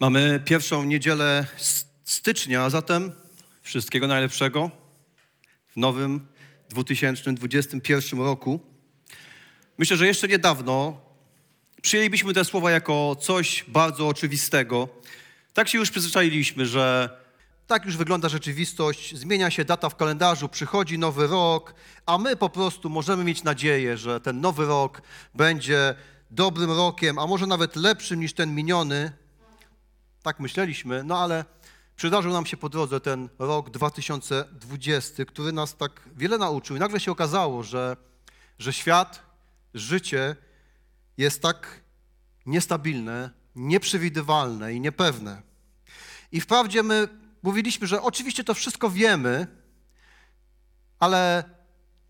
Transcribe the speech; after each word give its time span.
Mamy 0.00 0.42
pierwszą 0.44 0.84
niedzielę 0.84 1.46
stycznia, 2.04 2.62
a 2.62 2.70
zatem 2.70 3.12
wszystkiego 3.62 4.06
najlepszego 4.06 4.70
w 5.68 5.76
nowym 5.76 6.26
2021 6.68 8.20
roku. 8.20 8.60
Myślę, 9.78 9.96
że 9.96 10.06
jeszcze 10.06 10.28
niedawno 10.28 11.00
przyjęlibyśmy 11.82 12.34
te 12.34 12.44
słowa 12.44 12.70
jako 12.70 13.16
coś 13.20 13.64
bardzo 13.68 14.08
oczywistego. 14.08 14.88
Tak 15.54 15.68
się 15.68 15.78
już 15.78 15.90
przyzwyczailiśmy, 15.90 16.66
że 16.66 17.16
tak 17.66 17.84
już 17.84 17.96
wygląda 17.96 18.28
rzeczywistość, 18.28 19.16
zmienia 19.16 19.50
się 19.50 19.64
data 19.64 19.88
w 19.88 19.96
kalendarzu, 19.96 20.48
przychodzi 20.48 20.98
nowy 20.98 21.26
rok, 21.26 21.74
a 22.06 22.18
my 22.18 22.36
po 22.36 22.48
prostu 22.48 22.90
możemy 22.90 23.24
mieć 23.24 23.42
nadzieję, 23.42 23.96
że 23.96 24.20
ten 24.20 24.40
nowy 24.40 24.66
rok 24.66 25.02
będzie 25.34 25.94
dobrym 26.30 26.70
rokiem, 26.70 27.18
a 27.18 27.26
może 27.26 27.46
nawet 27.46 27.76
lepszym 27.76 28.20
niż 28.20 28.32
ten 28.32 28.54
miniony. 28.54 29.19
Tak 30.22 30.40
myśleliśmy, 30.40 31.04
no 31.04 31.18
ale 31.18 31.44
przydarzył 31.96 32.32
nam 32.32 32.46
się 32.46 32.56
po 32.56 32.68
drodze 32.68 33.00
ten 33.00 33.28
rok 33.38 33.70
2020, 33.70 35.24
który 35.24 35.52
nas 35.52 35.76
tak 35.76 36.08
wiele 36.16 36.38
nauczył. 36.38 36.76
I 36.76 36.80
nagle 36.80 37.00
się 37.00 37.12
okazało, 37.12 37.62
że, 37.62 37.96
że 38.58 38.72
świat, 38.72 39.22
życie 39.74 40.36
jest 41.16 41.42
tak 41.42 41.80
niestabilne, 42.46 43.30
nieprzewidywalne 43.56 44.74
i 44.74 44.80
niepewne. 44.80 45.42
I 46.32 46.40
wprawdzie 46.40 46.82
my 46.82 47.08
mówiliśmy, 47.42 47.86
że 47.86 48.02
oczywiście 48.02 48.44
to 48.44 48.54
wszystko 48.54 48.90
wiemy, 48.90 49.46
ale 50.98 51.44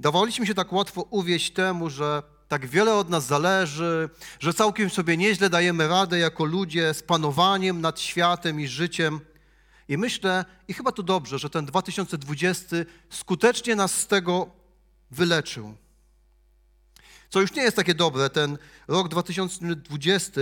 dawaliśmy 0.01 0.47
się 0.47 0.55
tak 0.55 0.73
łatwo 0.73 1.03
uwieść 1.03 1.53
temu, 1.53 1.91
że 1.91 2.23
tak 2.51 2.67
wiele 2.67 2.95
od 2.95 3.11
nas 3.11 3.27
zależy, 3.27 4.09
że 4.41 4.55
całkiem 4.55 4.91
sobie 4.91 5.17
nieźle 5.17 5.51
dajemy 5.51 5.89
radę 5.89 6.19
jako 6.19 6.45
ludzie 6.45 6.95
z 6.95 7.03
panowaniem 7.03 7.81
nad 7.81 8.01
światem 8.01 8.61
i 8.61 8.69
życiem. 8.69 9.21
I 9.89 9.99
myślę, 9.99 10.45
i 10.69 10.75
chyba 10.75 10.93
to 10.93 11.03
dobrze, 11.03 11.39
że 11.39 11.51
ten 11.51 11.67
2020 11.67 12.77
skutecznie 13.11 13.77
nas 13.77 13.95
z 13.95 14.07
tego 14.07 14.51
wyleczył. 15.11 15.75
Co 17.29 17.41
już 17.41 17.55
nie 17.55 17.63
jest 17.63 17.77
takie 17.77 17.95
dobre, 17.95 18.31
ten 18.31 18.59
rok 18.89 19.09
2020 19.09 20.41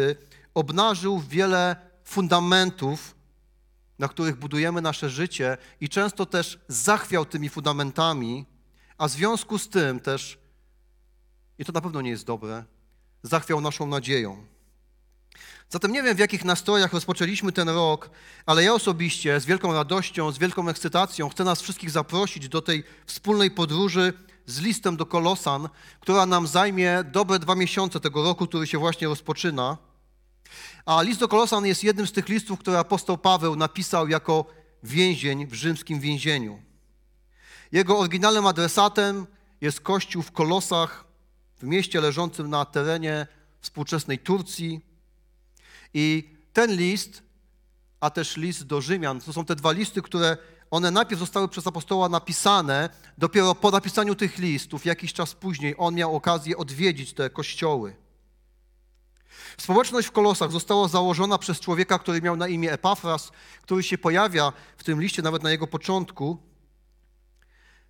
obnażył 0.54 1.20
wiele 1.20 1.76
fundamentów, 2.04 3.14
na 3.98 4.08
których 4.08 4.36
budujemy 4.36 4.80
nasze 4.80 5.10
życie 5.10 5.56
i 5.80 5.88
często 5.88 6.26
też 6.26 6.58
zachwiał 6.68 7.24
tymi 7.24 7.48
fundamentami, 7.48 8.46
a 8.98 9.08
w 9.08 9.10
związku 9.10 9.58
z 9.58 9.68
tym 9.68 10.00
też 10.00 10.47
i 11.58 11.64
to 11.64 11.72
na 11.72 11.80
pewno 11.80 12.00
nie 12.00 12.10
jest 12.10 12.24
dobre, 12.24 12.64
zachwiał 13.22 13.60
naszą 13.60 13.86
nadzieją. 13.86 14.46
Zatem 15.70 15.92
nie 15.92 16.02
wiem, 16.02 16.16
w 16.16 16.18
jakich 16.18 16.44
nastrojach 16.44 16.92
rozpoczęliśmy 16.92 17.52
ten 17.52 17.68
rok, 17.68 18.10
ale 18.46 18.64
ja 18.64 18.74
osobiście 18.74 19.40
z 19.40 19.46
wielką 19.46 19.72
radością, 19.72 20.32
z 20.32 20.38
wielką 20.38 20.68
ekscytacją 20.68 21.28
chcę 21.28 21.44
nas 21.44 21.62
wszystkich 21.62 21.90
zaprosić 21.90 22.48
do 22.48 22.62
tej 22.62 22.84
wspólnej 23.06 23.50
podróży 23.50 24.12
z 24.46 24.60
listem 24.60 24.96
do 24.96 25.06
Kolosan, 25.06 25.68
która 26.00 26.26
nam 26.26 26.46
zajmie 26.46 27.04
dobre 27.04 27.38
dwa 27.38 27.54
miesiące 27.54 28.00
tego 28.00 28.22
roku, 28.22 28.46
który 28.46 28.66
się 28.66 28.78
właśnie 28.78 29.08
rozpoczyna. 29.08 29.78
A 30.86 31.02
list 31.02 31.20
do 31.20 31.28
Kolosan 31.28 31.66
jest 31.66 31.84
jednym 31.84 32.06
z 32.06 32.12
tych 32.12 32.28
listów, 32.28 32.58
które 32.58 32.78
apostoł 32.78 33.18
Paweł 33.18 33.56
napisał 33.56 34.08
jako 34.08 34.44
więzień 34.82 35.46
w 35.46 35.54
rzymskim 35.54 36.00
więzieniu. 36.00 36.62
Jego 37.72 37.98
oryginalnym 37.98 38.46
adresatem 38.46 39.26
jest 39.60 39.80
kościół 39.80 40.22
w 40.22 40.32
Kolosach, 40.32 41.04
w 41.58 41.62
mieście 41.62 42.00
leżącym 42.00 42.50
na 42.50 42.64
terenie 42.64 43.26
współczesnej 43.60 44.18
Turcji. 44.18 44.80
I 45.94 46.34
ten 46.52 46.76
list, 46.76 47.22
a 48.00 48.10
też 48.10 48.36
list 48.36 48.64
do 48.64 48.80
Rzymian, 48.80 49.20
to 49.20 49.32
są 49.32 49.44
te 49.44 49.56
dwa 49.56 49.72
listy, 49.72 50.02
które 50.02 50.36
one 50.70 50.90
najpierw 50.90 51.20
zostały 51.20 51.48
przez 51.48 51.66
apostoła 51.66 52.08
napisane, 52.08 52.90
dopiero 53.18 53.54
po 53.54 53.70
napisaniu 53.70 54.14
tych 54.14 54.38
listów, 54.38 54.86
jakiś 54.86 55.12
czas 55.12 55.34
później, 55.34 55.74
on 55.78 55.94
miał 55.94 56.16
okazję 56.16 56.56
odwiedzić 56.56 57.12
te 57.12 57.30
kościoły. 57.30 57.96
Społeczność 59.58 60.08
w 60.08 60.12
Kolosach 60.12 60.52
została 60.52 60.88
założona 60.88 61.38
przez 61.38 61.60
człowieka, 61.60 61.98
który 61.98 62.22
miał 62.22 62.36
na 62.36 62.48
imię 62.48 62.72
Epafras, 62.72 63.32
który 63.62 63.82
się 63.82 63.98
pojawia 63.98 64.52
w 64.76 64.84
tym 64.84 65.00
liście 65.00 65.22
nawet 65.22 65.42
na 65.42 65.50
jego 65.50 65.66
początku. 65.66 66.38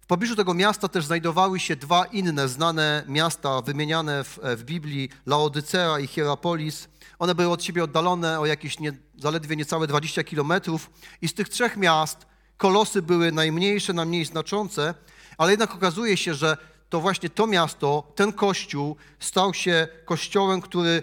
Pobliżu 0.08 0.36
tego 0.36 0.54
miasta 0.54 0.88
też 0.88 1.06
znajdowały 1.06 1.60
się 1.60 1.76
dwa 1.76 2.04
inne 2.04 2.48
znane 2.48 3.04
miasta 3.08 3.62
wymieniane 3.62 4.24
w, 4.24 4.38
w 4.42 4.64
Biblii, 4.64 5.08
Laodycea 5.26 5.98
i 5.98 6.06
Hierapolis. 6.06 6.88
One 7.18 7.34
były 7.34 7.52
od 7.52 7.64
siebie 7.64 7.84
oddalone 7.84 8.40
o 8.40 8.46
jakieś 8.46 8.80
nie, 8.80 8.92
zaledwie 9.18 9.56
niecałe 9.56 9.86
20 9.86 10.24
kilometrów 10.24 10.90
i 11.22 11.28
z 11.28 11.34
tych 11.34 11.48
trzech 11.48 11.76
miast 11.76 12.26
kolosy 12.56 13.02
były 13.02 13.32
najmniejsze, 13.32 13.92
najmniej 13.92 14.24
znaczące, 14.24 14.94
ale 15.38 15.52
jednak 15.52 15.74
okazuje 15.74 16.16
się, 16.16 16.34
że 16.34 16.56
to 16.88 17.00
właśnie 17.00 17.30
to 17.30 17.46
miasto, 17.46 18.12
ten 18.14 18.32
kościół 18.32 18.96
stał 19.20 19.54
się 19.54 19.88
kościołem, 20.04 20.60
który 20.60 21.02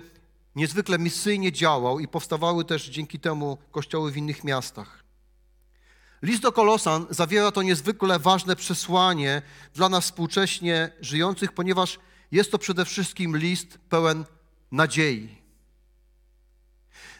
niezwykle 0.55 0.99
misyjnie 0.99 1.51
działał 1.51 1.99
i 1.99 2.07
powstawały 2.07 2.65
też 2.65 2.89
dzięki 2.89 3.19
temu 3.19 3.57
kościoły 3.71 4.11
w 4.11 4.17
innych 4.17 4.43
miastach. 4.43 5.04
List 6.21 6.41
do 6.41 6.51
Kolosan 6.51 7.05
zawiera 7.09 7.51
to 7.51 7.61
niezwykle 7.61 8.19
ważne 8.19 8.55
przesłanie 8.55 9.41
dla 9.73 9.89
nas 9.89 10.05
współcześnie 10.05 10.91
żyjących, 11.01 11.51
ponieważ 11.51 11.99
jest 12.31 12.51
to 12.51 12.59
przede 12.59 12.85
wszystkim 12.85 13.37
list 13.37 13.77
pełen 13.89 14.25
nadziei. 14.71 15.41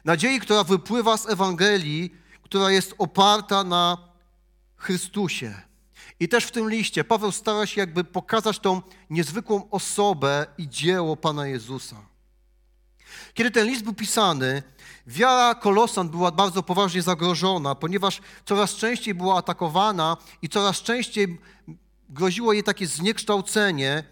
Nadziei, 0.06 0.40
która 0.40 0.64
wypływa 0.64 1.18
z 1.18 1.30
Ewangelii, 1.30 2.16
która 2.44 2.72
jest 2.72 2.96
oparta 2.98 3.64
na 3.64 3.98
Chrystusie. 4.76 5.62
I 6.20 6.30
też 6.30 6.46
w 6.46 6.52
tym 6.52 6.70
liście 6.70 7.04
Paweł 7.04 7.32
stara 7.32 7.66
się 7.66 7.82
jakby 7.82 8.04
pokazać 8.04 8.60
tą 8.60 8.82
niezwykłą 9.10 9.70
osobę 9.70 10.46
i 10.58 10.70
dzieło 10.70 11.18
Pana 11.18 11.48
Jezusa. 11.48 11.96
Kiedy 13.34 13.52
ten 13.52 13.68
list 13.68 13.84
był 13.84 13.94
pisany, 13.94 14.64
Wiara 15.08 15.56
Kolosan 15.56 16.10
była 16.10 16.32
bardzo 16.32 16.64
poważnie 16.64 17.02
zagrożona, 17.02 17.76
ponieważ 17.76 18.22
coraz 18.46 18.76
częściej 18.76 19.14
była 19.14 19.38
atakowana 19.38 20.18
i 20.42 20.50
coraz 20.50 20.82
częściej 20.82 21.40
groziło 22.10 22.54
jej 22.54 22.64
takie 22.64 22.88
zniekształcenie 22.88 24.04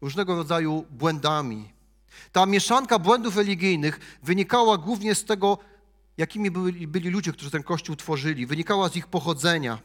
różnego 0.00 0.36
rodzaju 0.36 0.84
błędami. 0.90 1.72
Ta 2.32 2.46
mieszanka 2.46 2.98
błędów 2.98 3.36
religijnych 3.36 4.18
wynikała 4.22 4.78
głównie 4.78 5.14
z 5.14 5.24
tego, 5.24 5.58
jakimi 6.18 6.50
byli, 6.50 6.88
byli 6.88 7.10
ludzie, 7.10 7.32
którzy 7.32 7.50
ten 7.50 7.62
kościół 7.62 7.96
tworzyli, 7.96 8.46
wynikała 8.46 8.88
z 8.88 8.96
ich 8.96 9.06
pochodzenia. 9.06 9.78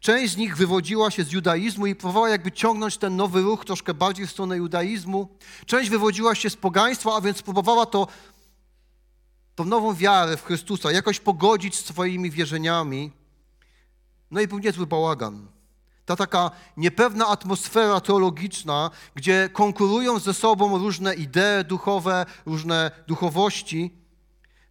Część 0.00 0.32
z 0.32 0.36
nich 0.36 0.56
wywodziła 0.56 1.10
się 1.10 1.24
z 1.24 1.32
judaizmu 1.32 1.86
i 1.86 1.94
próbowała 1.94 2.28
jakby 2.28 2.52
ciągnąć 2.52 2.98
ten 2.98 3.16
nowy 3.16 3.42
ruch 3.42 3.64
troszkę 3.64 3.94
bardziej 3.94 4.26
w 4.26 4.30
stronę 4.30 4.56
judaizmu. 4.56 5.28
Część 5.66 5.90
wywodziła 5.90 6.34
się 6.34 6.50
z 6.50 6.56
pogaństwa, 6.56 7.16
a 7.16 7.20
więc 7.20 7.42
próbowała 7.42 7.86
to 7.86 8.06
tą 9.54 9.64
nową 9.64 9.94
wiarę 9.94 10.36
w 10.36 10.44
Chrystusa 10.44 10.92
jakoś 10.92 11.20
pogodzić 11.20 11.76
z 11.76 11.84
swoimi 11.84 12.30
wierzeniami. 12.30 13.12
No 14.30 14.40
i 14.40 14.48
był 14.48 14.58
niezły 14.58 14.86
bałagan. 14.86 15.46
Ta 16.04 16.16
taka 16.16 16.50
niepewna 16.76 17.26
atmosfera 17.26 18.00
teologiczna, 18.00 18.90
gdzie 19.14 19.48
konkurują 19.52 20.18
ze 20.18 20.34
sobą 20.34 20.78
różne 20.78 21.14
idee 21.14 21.64
duchowe, 21.64 22.26
różne 22.46 22.90
duchowości, 23.06 23.90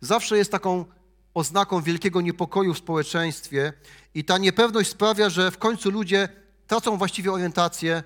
zawsze 0.02 0.38
jest 0.38 0.52
taką 0.52 0.86
oznaką 1.34 1.82
wielkiego 1.82 2.22
niepokoju 2.22 2.74
w 2.74 2.78
społeczeństwie 2.78 3.74
i 4.14 4.24
ta 4.24 4.38
niepewność 4.38 4.90
sprawia, 4.90 5.30
że 5.30 5.52
w 5.52 5.58
końcu 5.58 5.92
ludzie 5.92 6.30
tracą 6.68 6.98
właściwie 6.98 7.32
orientację, 7.32 8.04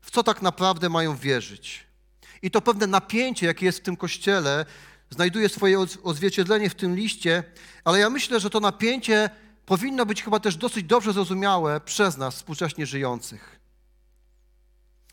w 0.00 0.10
co 0.10 0.22
tak 0.22 0.42
naprawdę 0.42 0.88
mają 0.88 1.16
wierzyć. 1.16 1.86
I 2.42 2.50
to 2.50 2.60
pewne 2.60 2.86
napięcie, 2.86 3.46
jakie 3.46 3.66
jest 3.66 3.78
w 3.78 3.82
tym 3.82 3.96
kościele, 3.96 4.66
znajduje 5.10 5.48
swoje 5.48 5.78
odzwierciedlenie 6.02 6.70
w 6.70 6.74
tym 6.74 6.96
liście, 6.96 7.44
ale 7.84 7.98
ja 7.98 8.10
myślę, 8.10 8.40
że 8.40 8.50
to 8.50 8.60
napięcie 8.60 9.30
powinno 9.66 10.06
być 10.06 10.22
chyba 10.22 10.40
też 10.40 10.56
dosyć 10.56 10.84
dobrze 10.86 11.12
zrozumiałe 11.12 11.80
przez 11.80 12.16
nas, 12.16 12.34
współcześnie 12.34 12.86
żyjących. 12.86 13.60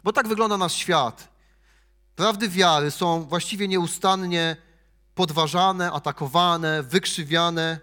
Bo 0.04 0.14
tak 0.14 0.28
wygląda 0.28 0.58
nasz 0.58 0.74
świat. 0.74 1.28
Prawdy 2.16 2.50
wiary 2.50 2.92
są 2.92 3.24
właściwie 3.24 3.68
nieustannie 3.68 4.56
podważane, 5.16 5.92
atakowane, 5.92 6.84
wykrzywiane. 6.84 7.80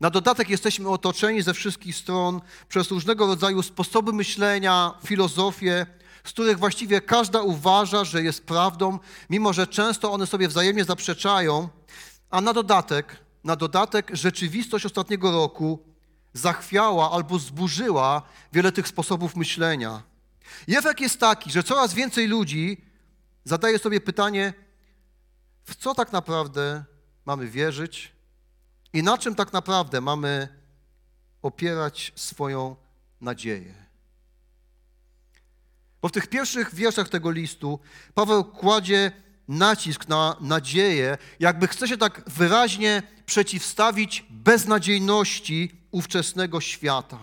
Na 0.00 0.10
dodatek 0.10 0.50
jesteśmy 0.50 0.88
otoczeni 0.88 1.42
ze 1.42 1.54
wszystkich 1.54 1.96
stron 1.96 2.40
przez 2.68 2.90
różnego 2.90 3.26
rodzaju 3.26 3.62
sposoby 3.62 4.12
myślenia, 4.12 4.94
filozofię, 5.04 5.86
z 6.24 6.32
których 6.32 6.58
właściwie 6.58 7.00
każda 7.00 7.42
uważa, 7.42 8.04
że 8.04 8.22
jest 8.22 8.44
prawdą, 8.44 8.98
mimo 9.30 9.52
że 9.52 9.66
często 9.66 10.12
one 10.12 10.26
sobie 10.26 10.48
wzajemnie 10.48 10.84
zaprzeczają, 10.84 11.68
a 12.30 12.40
na 12.40 12.52
dodatek, 12.52 13.16
na 13.44 13.56
dodatek 13.56 14.10
rzeczywistość 14.12 14.86
ostatniego 14.86 15.32
roku 15.32 15.84
zachwiała 16.32 17.10
albo 17.10 17.38
zburzyła 17.38 18.22
wiele 18.52 18.72
tych 18.72 18.88
sposobów 18.88 19.36
myślenia. 19.36 20.02
I 20.66 20.76
efekt 20.76 21.00
jest 21.00 21.20
taki, 21.20 21.50
że 21.50 21.62
coraz 21.62 21.94
więcej 21.94 22.28
ludzi 22.28 22.84
zadaje 23.44 23.78
sobie 23.78 24.00
pytanie, 24.00 24.54
w 25.64 25.76
co 25.76 25.94
tak 25.94 26.12
naprawdę 26.12 26.84
mamy 27.24 27.48
wierzyć, 27.48 28.18
I 28.92 29.02
na 29.02 29.18
czym 29.18 29.34
tak 29.34 29.52
naprawdę 29.52 30.00
mamy 30.00 30.48
opierać 31.42 32.12
swoją 32.16 32.76
nadzieję? 33.20 33.87
Bo 36.02 36.08
w 36.08 36.12
tych 36.12 36.26
pierwszych 36.26 36.74
wierszach 36.74 37.08
tego 37.08 37.30
listu 37.30 37.80
Paweł 38.14 38.44
kładzie 38.44 39.12
nacisk 39.48 40.08
na 40.08 40.36
nadzieję, 40.40 41.18
jakby 41.40 41.68
chce 41.68 41.88
się 41.88 41.96
tak 41.96 42.30
wyraźnie 42.30 43.02
przeciwstawić 43.26 44.24
beznadziejności 44.30 45.72
ówczesnego 45.90 46.60
świata. 46.60 47.18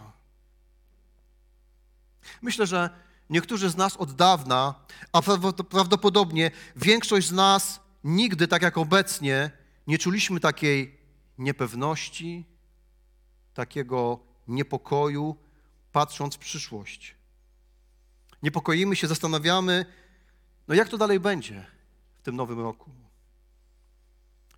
Myślę, 2.42 2.68
że 2.68 2.90
niektórzy 3.30 3.70
z 3.70 3.78
nas 3.78 3.98
od 3.98 4.12
dawna, 4.16 4.76
a 5.12 5.22
prawdopodobnie 5.70 6.52
większość 6.76 7.28
z 7.28 7.32
nas 7.32 7.80
nigdy, 8.04 8.48
tak 8.48 8.62
jak 8.62 8.78
obecnie, 8.78 9.52
nie 9.88 9.98
czuliśmy 9.98 10.40
takiej 10.40 10.98
niepewności, 11.38 12.46
takiego 13.54 14.20
niepokoju, 14.48 15.36
patrząc 15.92 16.36
w 16.36 16.40
przyszłość. 16.40 17.15
Niepokoimy 18.46 18.96
się, 18.96 19.08
zastanawiamy, 19.08 19.86
no 20.68 20.76
jak 20.76 20.90
to 20.90 20.98
dalej 20.98 21.20
będzie 21.20 21.66
w 22.20 22.22
tym 22.22 22.36
nowym 22.36 22.60
roku? 22.60 22.92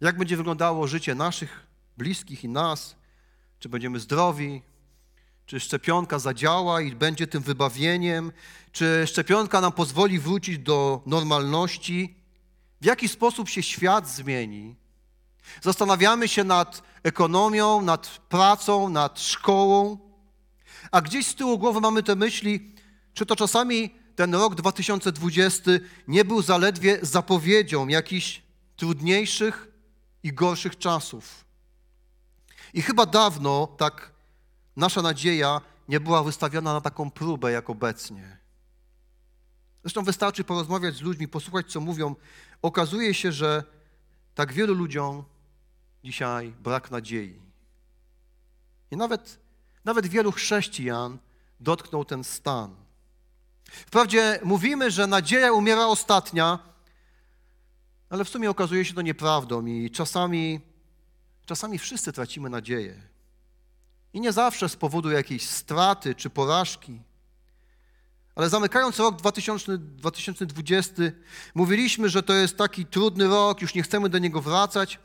Jak 0.01 0.18
będzie 0.18 0.38
wyglądało 0.38 0.88
życie 0.88 1.16
naszych 1.16 1.68
bliskich 1.98 2.44
i 2.44 2.50
nas? 2.50 2.95
Czy 3.60 3.69
będziemy 3.69 4.00
zdrowi? 4.00 4.62
Czy 5.45 5.60
szczepionka 5.60 6.19
zadziała 6.19 6.81
i 6.81 6.95
będzie 6.95 7.28
tym 7.28 7.44
wybawieniem? 7.44 8.31
Czy 8.72 9.04
szczepionka 9.07 9.62
nam 9.62 9.72
pozwoli 9.72 10.19
wrócić 10.19 10.60
do 10.60 11.01
normalności? 11.06 12.16
W 12.81 12.86
jaki 12.86 13.07
sposób 13.07 13.50
się 13.50 13.63
świat 13.63 14.10
zmieni? 14.10 14.75
Zastanawiamy 15.62 16.28
się 16.28 16.44
nad 16.44 16.84
ekonomią, 17.04 17.81
nad 17.81 18.07
pracą, 18.07 18.89
nad 18.89 19.19
szkołą, 19.19 19.98
a 20.92 21.01
gdzieś 21.01 21.28
z 21.28 21.36
tyłu 21.36 21.60
głowy 21.60 21.81
mamy 21.81 22.04
te 22.04 22.16
myśli, 22.16 22.76
czy 23.18 23.25
to 23.25 23.36
czasami 23.36 23.96
ten 24.16 24.36
rok 24.36 24.56
2020 24.56 25.72
nie 26.08 26.25
był 26.25 26.42
zaledwie 26.42 27.00
zapowiedzią 27.02 27.88
jakichś 27.88 28.42
trudniejszych 28.75 29.68
i 30.24 30.34
gorszych 30.34 30.78
czasów. 30.78 31.46
I 32.74 32.81
chyba 32.81 33.06
dawno 33.06 33.68
tak 33.78 34.12
nasza 34.75 35.02
nadzieja 35.02 35.62
nie 35.90 36.00
była 36.00 36.24
wystawiona 36.24 36.74
na 36.74 36.81
taką 36.81 37.12
próbę 37.12 37.52
jak 37.52 37.69
obecnie. 37.69 38.38
Zresztą 39.81 40.04
wystarczy 40.04 40.44
porozmawiać 40.44 40.96
z 40.96 41.02
ludźmi, 41.02 41.28
posłuchać, 41.28 41.72
co 41.72 41.81
mówią. 41.81 42.16
Okazuje 42.62 43.13
się, 43.13 43.31
że 43.31 43.63
tak 44.36 44.54
wielu 44.54 44.74
ludziom 44.74 45.24
dzisiaj 46.04 46.54
brak 46.63 46.92
nadziei. 46.92 47.42
I 48.92 48.98
nawet, 48.98 49.40
nawet 49.86 50.08
wielu 50.08 50.31
chrześcijan 50.31 51.18
dotknął 51.60 52.06
ten 52.06 52.24
stan. 52.24 52.87
Wprawdzie 53.85 54.39
mówimy, 54.44 54.91
że 54.91 55.07
nadzieja 55.07 55.53
umiera 55.53 55.85
ostatnia, 55.85 56.59
ale 58.09 58.25
w 58.25 58.29
sumie 58.29 58.50
okazuje 58.50 58.85
się 58.85 58.94
to 58.94 59.01
nieprawdą 59.01 59.65
i 59.65 59.91
czasami, 59.91 60.59
czasami 61.45 61.79
wszyscy 61.79 62.13
tracimy 62.13 62.50
nadzieję. 62.50 63.01
I 64.13 64.21
nie 64.21 64.31
zawsze 64.31 64.69
z 64.69 64.75
powodu 64.75 65.12
jakiejś 65.12 65.50
straty 65.50 66.15
czy 66.15 66.29
porażki. 66.29 67.01
Ale 68.35 68.50
zamykając 68.50 69.00
rok 69.00 69.15
2000, 69.15 69.77
2020, 69.77 70.94
mówiliśmy, 71.56 72.09
że 72.09 72.24
to 72.24 72.33
jest 72.33 72.57
taki 72.57 72.85
trudny 72.85 73.27
rok, 73.27 73.62
już 73.62 73.74
nie 73.74 73.83
chcemy 73.83 74.09
do 74.09 74.18
niego 74.18 74.41
wracać, 74.41 75.00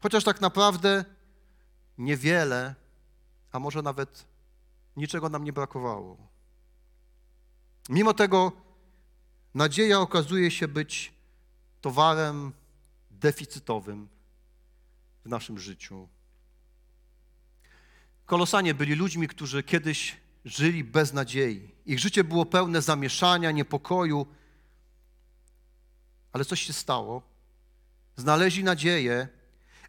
chociaż 0.00 0.24
tak 0.24 0.40
naprawdę 0.40 1.04
niewiele, 1.98 2.74
a 3.52 3.58
może 3.58 3.82
nawet 3.82 4.24
niczego 4.96 5.28
nam 5.28 5.44
nie 5.44 5.52
brakowało. 5.52 6.29
Mimo 7.90 8.14
tego 8.14 8.52
nadzieja 9.54 10.00
okazuje 10.00 10.50
się 10.50 10.68
być 10.68 11.12
towarem 11.80 12.52
deficytowym 13.10 14.08
w 15.24 15.28
naszym 15.28 15.58
życiu. 15.58 16.08
Kolosanie 18.26 18.74
byli 18.74 18.94
ludźmi, 18.94 19.28
którzy 19.28 19.62
kiedyś 19.62 20.16
żyli 20.44 20.84
bez 20.84 21.12
nadziei. 21.12 21.70
Ich 21.86 21.98
życie 21.98 22.24
było 22.24 22.46
pełne 22.46 22.82
zamieszania, 22.82 23.50
niepokoju, 23.50 24.26
ale 26.32 26.44
coś 26.44 26.62
się 26.62 26.72
stało. 26.72 27.22
Znaleźli 28.16 28.64
nadzieję, 28.64 29.28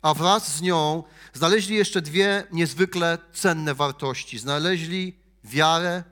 a 0.02 0.14
wraz 0.14 0.56
z 0.56 0.62
nią 0.62 1.04
znaleźli 1.34 1.76
jeszcze 1.76 2.02
dwie 2.02 2.48
niezwykle 2.52 3.18
cenne 3.34 3.76
wartości. 3.76 4.40
Znaleźli 4.40 5.20
wiarę 5.44 6.11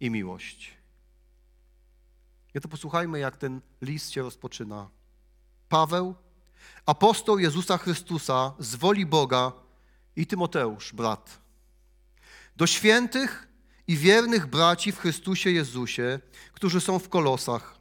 i 0.00 0.10
miłość. 0.10 0.72
I 2.54 2.60
to 2.60 2.68
posłuchajmy, 2.68 3.18
jak 3.18 3.36
ten 3.36 3.60
list 3.82 4.10
się 4.10 4.22
rozpoczyna. 4.22 4.88
Paweł, 5.68 6.14
apostoł 6.86 7.38
Jezusa 7.38 7.78
Chrystusa 7.78 8.52
z 8.58 8.74
woli 8.74 9.06
Boga 9.06 9.52
i 10.16 10.26
Tymoteusz, 10.26 10.92
brat. 10.92 11.40
Do 12.56 12.66
świętych 12.66 13.48
i 13.86 13.96
wiernych 13.96 14.46
braci 14.46 14.92
w 14.92 14.98
Chrystusie 14.98 15.50
Jezusie, 15.50 16.20
którzy 16.52 16.80
są 16.80 16.98
w 16.98 17.08
kolosach. 17.08 17.80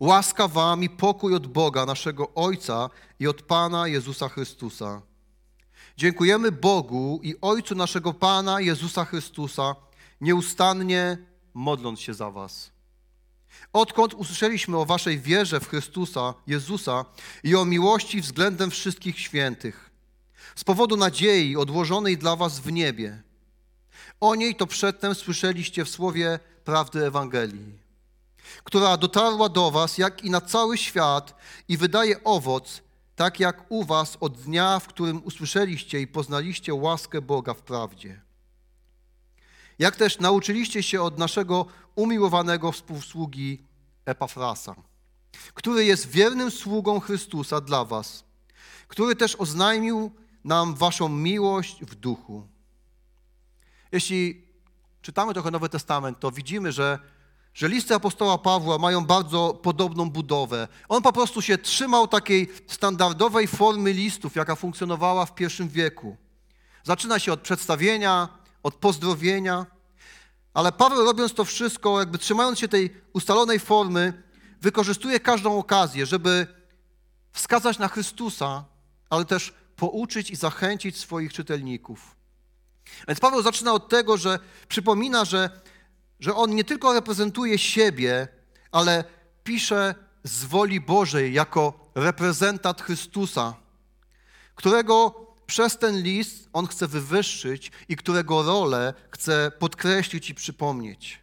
Łaska 0.00 0.48
wam 0.48 0.82
i 0.82 0.90
pokój 0.90 1.34
od 1.34 1.46
Boga, 1.46 1.86
naszego 1.86 2.34
Ojca 2.34 2.90
i 3.20 3.26
od 3.26 3.42
Pana 3.42 3.88
Jezusa 3.88 4.28
Chrystusa. 4.28 5.02
Dziękujemy 5.96 6.52
Bogu 6.52 7.20
i 7.22 7.34
Ojcu 7.40 7.74
naszego 7.74 8.14
Pana 8.14 8.60
Jezusa 8.60 9.04
Chrystusa, 9.04 9.74
nieustannie 10.20 11.18
modląc 11.54 12.00
się 12.00 12.14
za 12.14 12.30
was. 12.30 12.70
Odkąd 13.72 14.14
usłyszeliśmy 14.14 14.76
o 14.76 14.84
waszej 14.84 15.20
wierze 15.20 15.60
w 15.60 15.68
Chrystusa, 15.68 16.34
Jezusa 16.46 17.04
i 17.44 17.54
o 17.54 17.64
miłości 17.64 18.20
względem 18.20 18.70
wszystkich 18.70 19.18
świętych, 19.20 19.90
z 20.56 20.64
powodu 20.64 20.96
nadziei 20.96 21.56
odłożonej 21.56 22.18
dla 22.18 22.36
was 22.36 22.60
w 22.60 22.72
niebie. 22.72 23.22
O 24.20 24.34
niej 24.34 24.54
to 24.54 24.66
przedtem 24.66 25.14
słyszeliście 25.14 25.84
w 25.84 25.88
słowie 25.88 26.38
prawdy 26.64 27.06
Ewangelii, 27.06 27.78
która 28.64 28.96
dotarła 28.96 29.48
do 29.48 29.70
was, 29.70 29.98
jak 29.98 30.24
i 30.24 30.30
na 30.30 30.40
cały 30.40 30.78
świat 30.78 31.34
i 31.68 31.76
wydaje 31.76 32.24
owoc, 32.24 32.82
tak 33.16 33.40
jak 33.40 33.64
u 33.68 33.84
was 33.84 34.16
od 34.20 34.40
dnia, 34.42 34.78
w 34.78 34.86
którym 34.86 35.24
usłyszeliście 35.24 36.00
i 36.00 36.06
poznaliście 36.06 36.74
łaskę 36.74 37.22
Boga 37.22 37.54
w 37.54 37.62
prawdzie. 37.62 38.27
Jak 39.78 39.96
też 39.96 40.18
nauczyliście 40.18 40.82
się 40.82 41.02
od 41.02 41.18
naszego 41.18 41.66
umiłowanego 41.94 42.72
współsługi 42.72 43.62
Epafrasa, 44.04 44.74
który 45.54 45.84
jest 45.84 46.08
wiernym 46.08 46.50
sługą 46.50 47.00
Chrystusa 47.00 47.60
dla 47.60 47.84
was, 47.84 48.24
który 48.88 49.16
też 49.16 49.36
oznajmił 49.36 50.10
nam 50.44 50.74
waszą 50.74 51.08
miłość 51.08 51.84
w 51.84 51.94
duchu. 51.94 52.46
Jeśli 53.92 54.46
czytamy 55.02 55.34
trochę 55.34 55.50
Nowy 55.50 55.68
Testament, 55.68 56.20
to 56.20 56.30
widzimy, 56.30 56.72
że, 56.72 56.98
że 57.54 57.68
listy 57.68 57.94
apostoła 57.94 58.38
Pawła 58.38 58.78
mają 58.78 59.04
bardzo 59.04 59.54
podobną 59.62 60.10
budowę. 60.10 60.68
On 60.88 61.02
po 61.02 61.12
prostu 61.12 61.42
się 61.42 61.58
trzymał 61.58 62.08
takiej 62.08 62.48
standardowej 62.66 63.46
formy 63.46 63.92
listów, 63.92 64.36
jaka 64.36 64.56
funkcjonowała 64.56 65.26
w 65.26 65.34
pierwszym 65.34 65.68
wieku. 65.68 66.16
Zaczyna 66.84 67.18
się 67.18 67.32
od 67.32 67.40
przedstawienia, 67.40 68.37
od 68.68 68.74
pozdrowienia, 68.74 69.66
ale 70.54 70.72
Paweł 70.72 71.04
robiąc 71.04 71.34
to 71.34 71.44
wszystko, 71.44 72.00
jakby 72.00 72.18
trzymając 72.18 72.58
się 72.58 72.68
tej 72.68 72.90
ustalonej 73.12 73.58
formy, 73.58 74.22
wykorzystuje 74.60 75.20
każdą 75.20 75.58
okazję, 75.58 76.06
żeby 76.06 76.46
wskazać 77.32 77.78
na 77.78 77.88
Chrystusa, 77.88 78.64
ale 79.10 79.24
też 79.24 79.54
pouczyć 79.76 80.30
i 80.30 80.36
zachęcić 80.36 80.98
swoich 80.98 81.32
czytelników. 81.32 82.16
Więc 83.08 83.20
Paweł 83.20 83.42
zaczyna 83.42 83.72
od 83.72 83.88
tego, 83.88 84.16
że 84.16 84.38
przypomina, 84.68 85.24
że, 85.24 85.60
że 86.20 86.34
on 86.34 86.54
nie 86.54 86.64
tylko 86.64 86.92
reprezentuje 86.92 87.58
siebie, 87.58 88.28
ale 88.72 89.04
pisze 89.44 89.94
z 90.24 90.44
woli 90.44 90.80
Bożej 90.80 91.32
jako 91.32 91.90
reprezentant 91.94 92.82
Chrystusa, 92.82 93.54
którego 94.54 95.27
przez 95.48 95.78
ten 95.78 96.02
list 96.02 96.48
on 96.52 96.66
chce 96.66 96.88
wywyższyć 96.88 97.72
i 97.88 97.96
którego 97.96 98.42
rolę 98.42 98.94
chce 99.10 99.52
podkreślić 99.58 100.30
i 100.30 100.34
przypomnieć. 100.34 101.20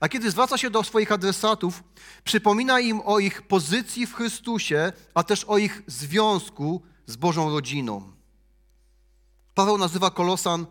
A 0.00 0.08
kiedy 0.08 0.30
zwraca 0.30 0.58
się 0.58 0.70
do 0.70 0.84
swoich 0.84 1.12
adresatów, 1.12 1.82
przypomina 2.24 2.80
im 2.80 3.00
o 3.00 3.18
ich 3.18 3.42
pozycji 3.42 4.06
w 4.06 4.14
Chrystusie, 4.14 4.92
a 5.14 5.22
też 5.22 5.44
o 5.44 5.58
ich 5.58 5.82
związku 5.86 6.82
z 7.06 7.16
Bożą 7.16 7.50
rodziną. 7.50 8.12
Paweł 9.54 9.78
nazywa 9.78 10.10
Kolosan 10.10 10.66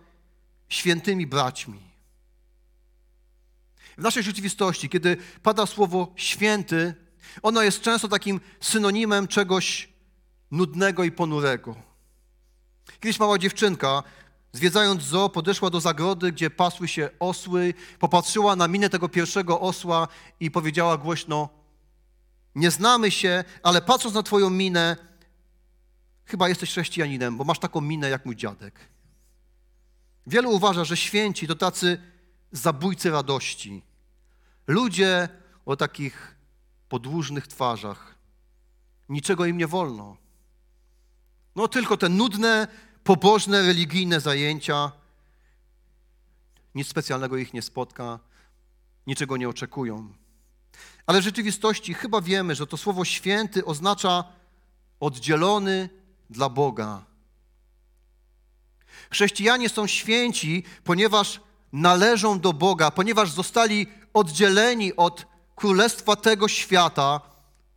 świętymi 0.70 1.28
braćmi. 1.28 1.80
W 3.98 4.02
naszej 4.02 4.24
rzeczywistości, 4.24 4.90
kiedy 4.90 5.18
pada 5.44 5.66
słowo 5.66 6.14
święty, 6.16 6.94
ono 7.42 7.62
jest 7.64 7.82
często 7.82 8.08
takim 8.08 8.40
synonimem 8.60 9.28
czegoś 9.28 9.90
nudnego 10.52 11.04
i 11.04 11.12
ponurego. 11.12 11.89
Kiedyś 13.00 13.20
mała 13.20 13.38
dziewczynka, 13.38 14.04
zwiedzając 14.54 15.04
zoo, 15.04 15.30
podeszła 15.30 15.70
do 15.70 15.80
zagrody, 15.80 16.32
gdzie 16.32 16.50
pasły 16.50 16.88
się 16.88 17.10
osły, 17.20 17.74
popatrzyła 18.00 18.56
na 18.56 18.68
minę 18.68 18.90
tego 18.90 19.10
pierwszego 19.10 19.60
osła 19.60 20.08
i 20.40 20.52
powiedziała 20.52 20.98
głośno: 20.98 21.50
Nie 22.56 22.72
znamy 22.72 23.12
się, 23.12 23.44
ale 23.64 23.82
patrząc 23.82 24.16
na 24.16 24.24
Twoją 24.24 24.50
minę, 24.50 24.98
chyba 26.26 26.50
jesteś 26.50 26.70
chrześcijaninem, 26.70 27.38
bo 27.38 27.44
masz 27.44 27.60
taką 27.60 27.82
minę 27.82 28.10
jak 28.10 28.26
mój 28.26 28.36
dziadek. 28.36 28.80
Wielu 30.28 30.52
uważa, 30.52 30.84
że 30.86 30.98
święci 30.98 31.48
to 31.48 31.56
tacy 31.56 32.02
zabójcy 32.52 33.12
radości. 33.12 33.84
Ludzie 34.68 35.30
o 35.66 35.76
takich 35.76 36.36
podłużnych 36.90 37.48
twarzach. 37.48 38.16
Niczego 39.10 39.46
im 39.46 39.58
nie 39.58 39.68
wolno. 39.68 40.18
No 41.56 41.68
tylko 41.68 41.98
te 41.98 42.10
nudne, 42.10 42.68
pobożne, 43.04 43.62
religijne 43.62 44.20
zajęcia. 44.20 44.92
Nic 46.76 46.88
specjalnego 46.88 47.38
ich 47.38 47.54
nie 47.54 47.62
spotka, 47.62 48.20
niczego 49.08 49.38
nie 49.38 49.50
oczekują. 49.50 50.14
Ale 51.06 51.22
w 51.22 51.24
rzeczywistości 51.24 51.94
chyba 51.94 52.22
wiemy, 52.22 52.56
że 52.56 52.68
to 52.68 52.78
słowo 52.78 53.06
święty 53.06 53.66
oznacza 53.66 54.24
oddzielony 55.00 55.90
dla 56.30 56.50
Boga. 56.50 57.06
Chrześcijanie 59.12 59.70
są 59.70 59.88
święci, 59.88 60.64
ponieważ 60.84 61.42
należą 61.74 62.40
do 62.40 62.54
Boga, 62.54 62.92
ponieważ 62.92 63.32
zostali 63.32 63.88
oddzieleni 64.14 64.96
od 64.96 65.26
królestwa 65.56 66.16
tego 66.16 66.48
świata 66.48 67.22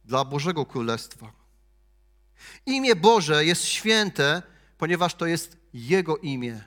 dla 0.04 0.24
Bożego 0.24 0.66
Królestwa. 0.66 1.41
Imię 2.66 2.96
Boże 2.96 3.44
jest 3.44 3.64
święte, 3.64 4.42
ponieważ 4.78 5.14
to 5.14 5.26
jest 5.26 5.56
Jego 5.74 6.16
imię. 6.16 6.64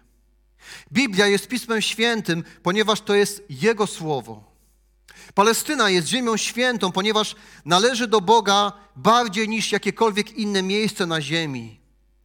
Biblia 0.91 1.27
jest 1.27 1.47
Pismem 1.47 1.81
Świętym, 1.81 2.43
ponieważ 2.63 3.01
to 3.01 3.15
jest 3.15 3.43
Jego 3.49 3.87
Słowo. 3.87 4.55
Palestyna 5.33 5.89
jest 5.89 6.07
ziemią 6.07 6.37
świętą, 6.37 6.91
ponieważ 6.91 7.35
należy 7.65 8.07
do 8.07 8.21
Boga 8.21 8.73
bardziej 8.95 9.49
niż 9.49 9.71
jakiekolwiek 9.71 10.31
inne 10.31 10.63
miejsce 10.63 11.05
na 11.05 11.21
ziemi. 11.21 11.79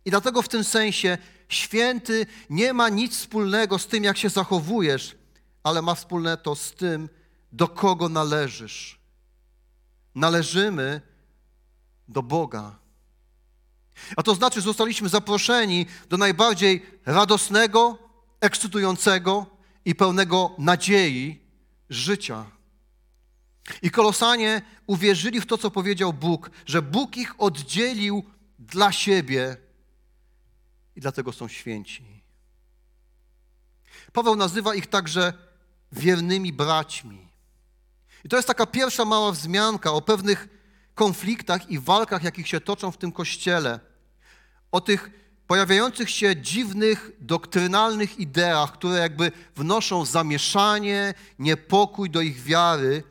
I 0.04 0.10
dlatego 0.10 0.42
w 0.42 0.48
tym 0.48 0.64
sensie 0.64 1.18
święty 1.48 2.26
nie 2.50 2.72
ma 2.72 2.88
nic 2.88 3.16
wspólnego 3.16 3.78
z 3.78 3.86
tym, 3.86 4.04
jak 4.04 4.18
się 4.18 4.28
zachowujesz, 4.28 5.16
ale 5.62 5.82
ma 5.82 5.94
wspólne 5.94 6.36
to 6.36 6.56
z 6.56 6.72
tym, 6.72 7.08
do 7.52 7.68
kogo 7.68 8.08
należysz. 8.08 9.00
Należymy 10.14 11.00
do 12.08 12.22
Boga. 12.22 12.78
A 14.16 14.22
to 14.22 14.34
znaczy, 14.34 14.60
że 14.60 14.64
zostaliśmy 14.64 15.08
zaproszeni 15.08 15.86
do 16.08 16.16
najbardziej 16.16 16.86
radosnego, 17.06 17.98
ekscytującego 18.40 19.46
i 19.84 19.94
pełnego 19.94 20.54
nadziei 20.58 21.40
życia. 21.90 22.44
I 23.82 23.90
kolosanie 23.90 24.62
uwierzyli 24.86 25.40
w 25.40 25.46
to, 25.46 25.58
co 25.58 25.70
powiedział 25.70 26.12
Bóg, 26.12 26.50
że 26.66 26.82
Bóg 26.82 27.16
ich 27.16 27.40
oddzielił 27.40 28.24
dla 28.58 28.92
siebie 28.92 29.56
i 30.96 31.00
dlatego 31.00 31.32
są 31.32 31.48
święci. 31.48 32.22
Paweł 34.12 34.36
nazywa 34.36 34.74
ich 34.74 34.86
także 34.86 35.32
wiernymi 35.92 36.52
braćmi. 36.52 37.28
I 38.24 38.28
to 38.28 38.36
jest 38.36 38.48
taka 38.48 38.66
pierwsza 38.66 39.04
mała 39.04 39.32
wzmianka 39.32 39.92
o 39.92 40.02
pewnych 40.02 40.48
konfliktach 40.94 41.70
i 41.70 41.78
walkach, 41.78 42.22
jakich 42.22 42.48
się 42.48 42.60
toczą 42.60 42.90
w 42.90 42.96
tym 42.96 43.12
kościele. 43.12 43.80
O 44.72 44.80
tych 44.80 45.10
pojawiających 45.46 46.10
się 46.10 46.36
dziwnych, 46.36 47.10
doktrynalnych 47.20 48.18
ideach, 48.18 48.72
które 48.72 48.98
jakby 48.98 49.32
wnoszą 49.56 50.04
zamieszanie, 50.04 51.14
niepokój 51.38 52.10
do 52.10 52.20
ich 52.20 52.42
wiary. 52.42 53.02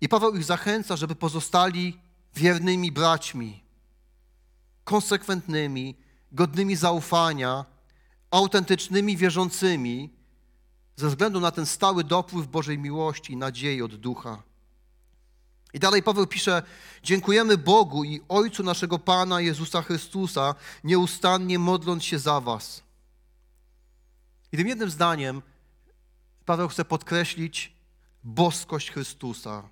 I 0.00 0.08
Paweł 0.08 0.36
ich 0.36 0.44
zachęca, 0.44 0.96
żeby 0.96 1.14
pozostali 1.14 1.98
wiernymi 2.36 2.92
braćmi, 2.92 3.62
konsekwentnymi, 4.84 5.96
godnymi 6.32 6.76
zaufania, 6.76 7.64
autentycznymi 8.30 9.16
wierzącymi, 9.16 10.10
ze 10.96 11.08
względu 11.08 11.40
na 11.40 11.50
ten 11.50 11.66
stały 11.66 12.04
dopływ 12.04 12.46
Bożej 12.46 12.78
miłości 12.78 13.32
i 13.32 13.36
nadziei 13.36 13.82
od 13.82 13.96
ducha. 13.96 14.42
I 15.72 15.78
dalej 15.78 16.02
Paweł 16.02 16.26
pisze: 16.26 16.62
Dziękujemy 17.02 17.58
Bogu 17.58 18.04
i 18.04 18.20
Ojcu 18.28 18.62
naszego 18.62 18.98
Pana 18.98 19.40
Jezusa 19.40 19.82
Chrystusa, 19.82 20.54
nieustannie 20.84 21.58
modląc 21.58 22.04
się 22.04 22.18
za 22.18 22.40
Was. 22.40 22.82
I 24.52 24.56
tym 24.56 24.68
jednym 24.68 24.90
zdaniem 24.90 25.42
Paweł 26.44 26.68
chce 26.68 26.84
podkreślić 26.84 27.72
boskość 28.24 28.90
Chrystusa. 28.90 29.62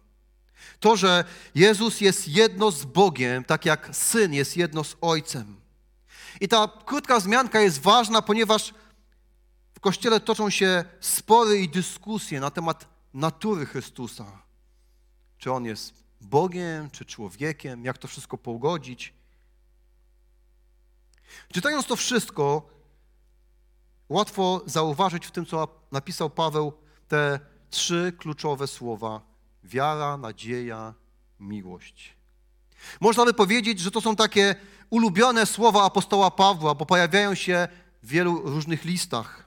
To, 0.80 0.96
że 0.96 1.24
Jezus 1.54 2.00
jest 2.00 2.28
jedno 2.28 2.70
z 2.70 2.84
Bogiem, 2.84 3.44
tak 3.44 3.64
jak 3.64 3.88
syn 3.92 4.32
jest 4.32 4.56
jedno 4.56 4.84
z 4.84 4.96
Ojcem. 5.00 5.60
I 6.40 6.48
ta 6.48 6.68
krótka 6.84 7.20
wzmianka 7.20 7.60
jest 7.60 7.80
ważna, 7.80 8.22
ponieważ 8.22 8.74
w 9.74 9.80
Kościele 9.80 10.20
toczą 10.20 10.50
się 10.50 10.84
spory 11.00 11.60
i 11.60 11.68
dyskusje 11.68 12.40
na 12.40 12.50
temat 12.50 12.88
natury 13.14 13.66
Chrystusa. 13.66 14.42
Czy 15.40 15.52
On 15.52 15.64
jest 15.64 15.94
Bogiem, 16.20 16.90
czy 16.90 17.04
człowiekiem, 17.04 17.84
jak 17.84 17.98
to 17.98 18.08
wszystko 18.08 18.38
pogodzić. 18.38 19.14
Czytając 21.52 21.86
to 21.86 21.96
wszystko, 21.96 22.68
łatwo 24.08 24.62
zauważyć 24.66 25.26
w 25.26 25.30
tym, 25.30 25.46
co 25.46 25.68
napisał 25.92 26.30
Paweł, 26.30 26.72
te 27.08 27.40
trzy 27.70 28.12
kluczowe 28.18 28.66
słowa: 28.66 29.20
wiara, 29.64 30.16
nadzieja, 30.16 30.94
miłość. 31.40 32.16
Można 33.00 33.24
by 33.24 33.34
powiedzieć, 33.34 33.80
że 33.80 33.90
to 33.90 34.00
są 34.00 34.16
takie 34.16 34.56
ulubione 34.90 35.46
słowa 35.46 35.84
apostoła 35.84 36.30
Pawła, 36.30 36.74
bo 36.74 36.86
pojawiają 36.86 37.34
się 37.34 37.68
w 38.02 38.08
wielu 38.08 38.40
różnych 38.40 38.84
listach. 38.84 39.46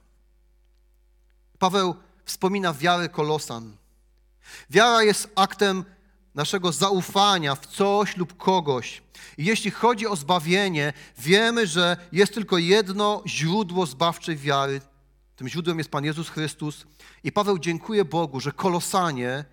Paweł 1.58 1.94
wspomina 2.24 2.72
wiarę 2.72 3.08
Kolosan. 3.08 3.83
Wiara 4.70 5.02
jest 5.02 5.32
aktem 5.34 5.84
naszego 6.34 6.72
zaufania 6.72 7.54
w 7.54 7.66
coś 7.66 8.16
lub 8.16 8.36
kogoś. 8.36 9.02
I 9.38 9.44
jeśli 9.44 9.70
chodzi 9.70 10.06
o 10.06 10.16
zbawienie, 10.16 10.92
wiemy, 11.18 11.66
że 11.66 11.96
jest 12.12 12.34
tylko 12.34 12.58
jedno 12.58 13.22
źródło 13.26 13.86
zbawczej 13.86 14.36
wiary. 14.36 14.80
Tym 15.36 15.48
źródłem 15.48 15.78
jest 15.78 15.90
Pan 15.90 16.04
Jezus 16.04 16.28
Chrystus. 16.28 16.86
I 17.24 17.32
Paweł 17.32 17.58
dziękuję 17.58 18.04
Bogu, 18.04 18.40
że 18.40 18.52
kolosanie 18.52 19.44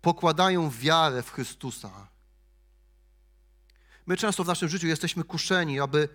pokładają 0.00 0.70
wiarę 0.70 1.22
w 1.22 1.30
Chrystusa. 1.30 2.08
My 4.06 4.16
często 4.16 4.44
w 4.44 4.46
naszym 4.46 4.68
życiu 4.68 4.86
jesteśmy 4.86 5.24
kuszeni, 5.24 5.80
aby 5.80 6.08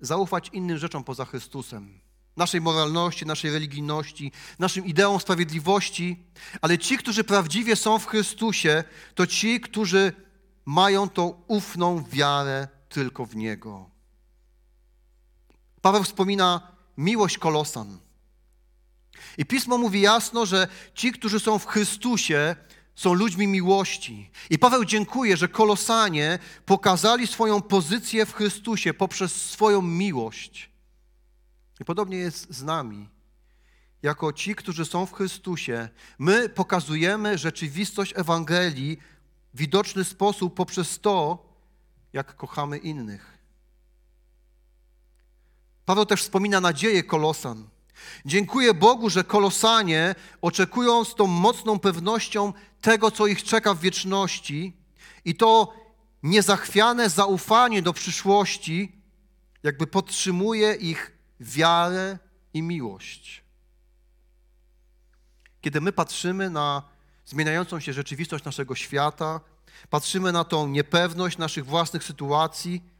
zaufać 0.00 0.48
innym 0.52 0.78
rzeczom 0.78 1.04
poza 1.04 1.24
Chrystusem 1.24 2.00
naszej 2.36 2.60
moralności, 2.60 3.26
naszej 3.26 3.50
religijności, 3.50 4.32
naszym 4.58 4.86
ideom 4.86 5.20
sprawiedliwości, 5.20 6.16
ale 6.60 6.78
ci, 6.78 6.98
którzy 6.98 7.24
prawdziwie 7.24 7.76
są 7.76 7.98
w 7.98 8.06
Chrystusie, 8.06 8.84
to 9.14 9.26
ci, 9.26 9.60
którzy 9.60 10.12
mają 10.64 11.08
tą 11.08 11.42
ufną 11.48 12.04
wiarę 12.04 12.68
tylko 12.88 13.26
w 13.26 13.36
Niego. 13.36 13.90
Paweł 15.80 16.04
wspomina 16.04 16.72
miłość 16.96 17.38
Kolosan. 17.38 17.98
I 19.38 19.46
Pismo 19.46 19.78
mówi 19.78 20.00
jasno, 20.00 20.46
że 20.46 20.68
ci, 20.94 21.12
którzy 21.12 21.40
są 21.40 21.58
w 21.58 21.66
Chrystusie, 21.66 22.56
są 22.94 23.14
ludźmi 23.14 23.46
miłości. 23.46 24.30
I 24.50 24.58
Paweł 24.58 24.84
dziękuję, 24.84 25.36
że 25.36 25.48
Kolosanie 25.48 26.38
pokazali 26.66 27.26
swoją 27.26 27.62
pozycję 27.62 28.26
w 28.26 28.34
Chrystusie 28.34 28.94
poprzez 28.94 29.50
swoją 29.50 29.82
miłość. 29.82 30.71
I 31.82 31.84
podobnie 31.84 32.16
jest 32.16 32.54
z 32.54 32.62
nami. 32.62 33.08
Jako 34.02 34.32
ci, 34.32 34.54
którzy 34.54 34.84
są 34.84 35.06
w 35.06 35.12
Chrystusie, 35.12 35.88
my 36.18 36.48
pokazujemy 36.48 37.38
rzeczywistość 37.38 38.12
Ewangelii 38.16 38.98
w 39.54 39.58
widoczny 39.58 40.04
sposób 40.04 40.54
poprzez 40.54 41.00
to, 41.00 41.46
jak 42.12 42.36
kochamy 42.36 42.78
innych. 42.78 43.38
Paweł 45.84 46.06
też 46.06 46.22
wspomina 46.22 46.60
nadzieję 46.60 47.02
Kolosan. 47.02 47.68
Dziękuję 48.24 48.74
Bogu, 48.74 49.10
że 49.10 49.24
Kolosanie 49.24 50.14
oczekują 50.42 51.04
z 51.04 51.14
tą 51.14 51.26
mocną 51.26 51.78
pewnością 51.78 52.52
tego, 52.80 53.10
co 53.10 53.26
ich 53.26 53.42
czeka 53.42 53.74
w 53.74 53.80
wieczności 53.80 54.76
i 55.24 55.34
to 55.34 55.74
niezachwiane 56.22 57.10
zaufanie 57.10 57.82
do 57.82 57.92
przyszłości 57.92 59.02
jakby 59.62 59.86
podtrzymuje 59.86 60.74
ich 60.74 61.21
wiarę 61.44 62.18
i 62.54 62.62
miłość. 62.62 63.42
Kiedy 65.60 65.80
my 65.80 65.92
patrzymy 65.92 66.50
na 66.50 66.82
zmieniającą 67.24 67.80
się 67.80 67.92
rzeczywistość 67.92 68.44
naszego 68.44 68.74
świata, 68.74 69.40
patrzymy 69.90 70.32
na 70.32 70.44
tą 70.44 70.68
niepewność 70.68 71.38
naszych 71.38 71.66
własnych 71.66 72.04
sytuacji, 72.04 72.92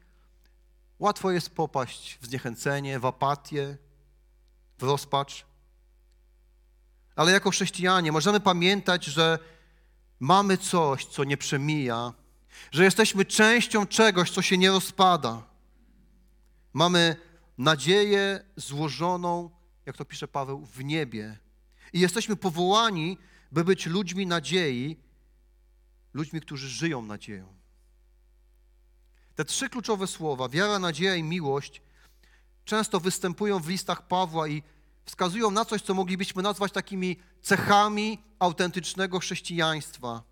Łatwo 1.03 1.31
jest 1.31 1.49
popaść 1.49 2.17
w 2.21 2.25
zniechęcenie, 2.25 2.99
w 2.99 3.05
apatię, 3.05 3.77
w 4.77 4.83
rozpacz. 4.83 5.45
Ale 7.15 7.31
jako 7.31 7.51
chrześcijanie 7.51 8.11
możemy 8.11 8.39
pamiętać, 8.39 9.05
że 9.05 9.39
mamy 10.19 10.57
coś, 10.57 11.05
co 11.05 11.23
nie 11.23 11.37
przemija, 11.37 12.13
że 12.71 12.83
jesteśmy 12.83 13.25
częścią 13.25 13.87
czegoś, 13.87 14.31
co 14.31 14.41
się 14.41 14.57
nie 14.57 14.71
rozpada. 14.71 15.43
Mamy 16.73 17.15
nadzieję 17.57 18.45
złożoną, 18.55 19.49
jak 19.85 19.97
to 19.97 20.05
pisze 20.05 20.27
Paweł, 20.27 20.65
w 20.65 20.83
niebie. 20.83 21.37
I 21.93 21.99
jesteśmy 21.99 22.35
powołani, 22.35 23.17
by 23.51 23.63
być 23.63 23.85
ludźmi 23.85 24.27
nadziei, 24.27 24.97
ludźmi, 26.13 26.41
którzy 26.41 26.69
żyją 26.69 27.01
nadzieją. 27.01 27.53
Te 29.35 29.45
trzy 29.45 29.69
kluczowe 29.69 30.07
słowa, 30.07 30.49
wiara, 30.49 30.79
nadzieja 30.79 31.15
i 31.15 31.23
miłość, 31.23 31.81
często 32.65 32.99
występują 32.99 33.59
w 33.59 33.69
listach 33.69 34.07
Pawła 34.07 34.47
i 34.47 34.63
wskazują 35.05 35.51
na 35.51 35.65
coś, 35.65 35.81
co 35.81 35.93
moglibyśmy 35.93 36.43
nazwać 36.43 36.71
takimi 36.71 37.17
cechami 37.41 38.23
autentycznego 38.39 39.19
chrześcijaństwa. 39.19 40.23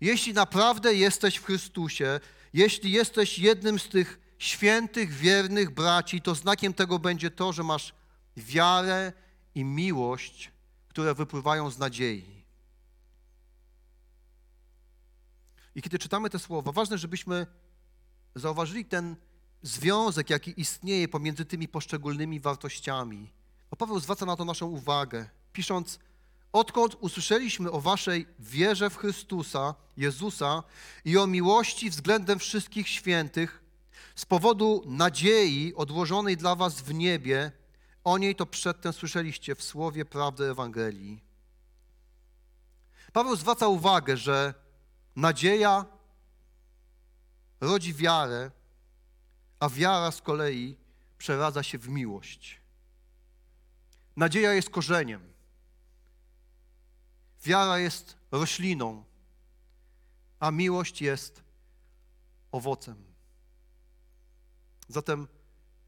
Jeśli 0.00 0.32
naprawdę 0.32 0.94
jesteś 0.94 1.36
w 1.36 1.44
Chrystusie, 1.44 2.20
jeśli 2.52 2.92
jesteś 2.92 3.38
jednym 3.38 3.78
z 3.78 3.88
tych 3.88 4.20
świętych, 4.40 5.12
wiernych 5.12 5.70
braci, 5.70 6.20
to 6.20 6.34
znakiem 6.34 6.74
tego 6.74 6.98
będzie 6.98 7.30
to, 7.30 7.52
że 7.52 7.62
masz 7.62 7.94
wiarę 8.36 9.12
i 9.54 9.64
miłość, 9.64 10.52
które 10.88 11.14
wypływają 11.14 11.70
z 11.70 11.78
nadziei. 11.78 12.44
I 15.74 15.82
kiedy 15.82 15.98
czytamy 15.98 16.30
te 16.30 16.38
słowa, 16.38 16.72
ważne, 16.72 16.98
żebyśmy 16.98 17.46
zauważyli 18.34 18.84
ten 18.84 19.16
związek, 19.62 20.30
jaki 20.30 20.60
istnieje 20.60 21.08
pomiędzy 21.08 21.44
tymi 21.44 21.68
poszczególnymi 21.68 22.40
wartościami. 22.40 23.32
Bo 23.70 23.76
Paweł 23.76 24.00
zwraca 24.00 24.26
na 24.26 24.36
to 24.36 24.44
naszą 24.44 24.66
uwagę, 24.66 25.28
pisząc: 25.52 25.98
Odkąd 26.52 26.94
usłyszeliśmy 26.94 27.70
o 27.70 27.80
Waszej 27.80 28.26
wierze 28.38 28.90
w 28.90 28.96
Chrystusa, 28.96 29.74
Jezusa 29.96 30.62
i 31.04 31.18
o 31.18 31.26
miłości 31.26 31.90
względem 31.90 32.38
wszystkich 32.38 32.88
świętych, 32.88 33.69
z 34.14 34.26
powodu 34.26 34.82
nadziei 34.86 35.74
odłożonej 35.74 36.36
dla 36.36 36.54
Was 36.54 36.80
w 36.80 36.94
niebie, 36.94 37.52
o 38.04 38.18
niej 38.18 38.36
to 38.36 38.46
przedtem 38.46 38.92
słyszeliście 38.92 39.54
w 39.54 39.62
słowie 39.62 40.04
prawdy 40.04 40.50
Ewangelii. 40.50 41.20
Paweł 43.12 43.36
zwraca 43.36 43.68
uwagę, 43.68 44.16
że 44.16 44.54
nadzieja 45.16 45.84
rodzi 47.60 47.94
wiarę, 47.94 48.50
a 49.60 49.68
wiara 49.68 50.10
z 50.10 50.22
kolei 50.22 50.76
przeradza 51.18 51.62
się 51.62 51.78
w 51.78 51.88
miłość. 51.88 52.60
Nadzieja 54.16 54.52
jest 54.52 54.70
korzeniem. 54.70 55.32
Wiara 57.44 57.78
jest 57.78 58.16
rośliną, 58.30 59.04
a 60.40 60.50
miłość 60.50 61.02
jest 61.02 61.42
owocem. 62.52 63.09
Zatem 64.90 65.28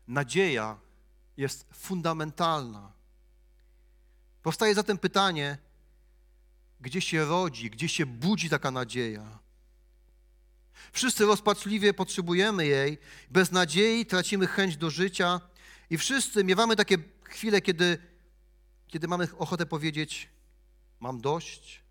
nadzieja 0.09 0.79
jest 1.37 1.67
fundamentalna. 1.75 2.93
Powstaje 4.43 4.75
zatem 4.75 4.99
pytanie, 4.99 5.59
gdzie 6.81 7.01
się 7.01 7.25
rodzi, 7.25 7.71
gdzie 7.71 7.89
się 7.89 8.07
budzi 8.07 8.49
taka 8.49 8.71
nadzieja? 8.71 9.39
Wszyscy 10.93 11.27
rozpaczliwie 11.27 11.95
potrzebujemy 11.95 12.67
jej, 12.67 12.99
bez 13.31 13.53
nadziei 13.53 14.07
tracimy 14.07 14.47
chęć 14.47 14.77
do 14.77 14.91
życia 14.91 15.41
i 15.91 15.99
wszyscy 15.99 16.45
miewamy 16.45 16.77
takie 16.77 16.99
chwile, 17.25 17.61
kiedy, 17.61 17.99
kiedy 18.89 19.09
mamy 19.09 19.29
ochotę 19.39 19.67
powiedzieć: 19.67 20.29
Mam 21.01 21.21
dość, 21.21 21.83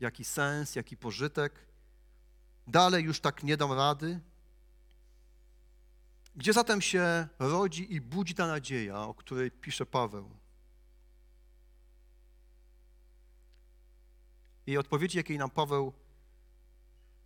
jaki 0.00 0.24
sens, 0.24 0.74
jaki 0.74 0.96
pożytek, 0.96 1.52
dalej 2.66 3.04
już 3.04 3.20
tak 3.20 3.42
nie 3.42 3.56
dam 3.56 3.72
rady. 3.72 4.20
Gdzie 6.40 6.52
zatem 6.52 6.80
się 6.80 7.28
rodzi 7.38 7.94
i 7.94 8.00
budzi 8.00 8.34
ta 8.34 8.46
nadzieja, 8.46 9.00
o 9.00 9.14
której 9.14 9.50
pisze 9.50 9.86
Paweł? 9.86 10.30
I 14.66 14.78
odpowiedzi, 14.78 15.18
jakiej 15.18 15.38
nam 15.38 15.50
Paweł 15.50 15.92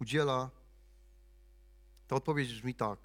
udziela, 0.00 0.50
ta 2.09 2.16
odpowiedź 2.16 2.53
brzmi 2.53 2.74
tak. 2.74 2.98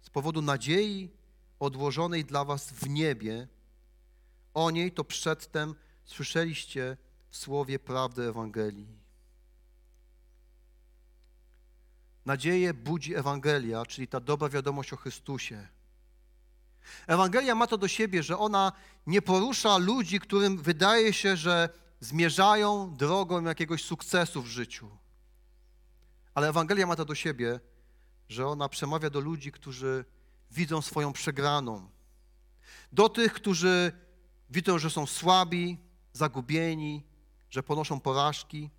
Z 0.00 0.10
powodu 0.10 0.42
nadziei 0.42 1.10
odłożonej 1.58 2.24
dla 2.24 2.44
was 2.44 2.72
w 2.72 2.88
niebie, 2.88 3.48
o 4.54 4.70
niej 4.70 4.92
to 4.92 5.04
przedtem 5.04 5.74
słyszeliście 6.04 6.96
w 7.30 7.36
słowie 7.36 7.78
prawdy 7.78 8.22
Ewangelii. 8.22 9.01
Nadzieję 12.26 12.74
budzi 12.74 13.14
Ewangelia, 13.14 13.86
czyli 13.86 14.08
ta 14.08 14.20
dobra 14.20 14.48
wiadomość 14.48 14.92
o 14.92 14.96
Chrystusie. 14.96 15.68
Ewangelia 17.06 17.54
ma 17.54 17.66
to 17.66 17.78
do 17.78 17.88
siebie, 17.88 18.22
że 18.22 18.38
ona 18.38 18.72
nie 19.06 19.22
porusza 19.22 19.78
ludzi, 19.78 20.20
którym 20.20 20.58
wydaje 20.58 21.12
się, 21.12 21.36
że 21.36 21.68
zmierzają 22.00 22.94
drogą 22.96 23.44
jakiegoś 23.44 23.84
sukcesu 23.84 24.42
w 24.42 24.46
życiu. 24.46 24.90
Ale 26.34 26.48
Ewangelia 26.48 26.86
ma 26.86 26.96
to 26.96 27.04
do 27.04 27.14
siebie, 27.14 27.60
że 28.28 28.46
ona 28.46 28.68
przemawia 28.68 29.10
do 29.10 29.20
ludzi, 29.20 29.52
którzy 29.52 30.04
widzą 30.50 30.82
swoją 30.82 31.12
przegraną. 31.12 31.90
Do 32.92 33.08
tych, 33.08 33.32
którzy 33.32 33.92
widzą, 34.50 34.78
że 34.78 34.90
są 34.90 35.06
słabi, 35.06 35.78
zagubieni, 36.12 37.04
że 37.50 37.62
ponoszą 37.62 38.00
porażki. 38.00 38.70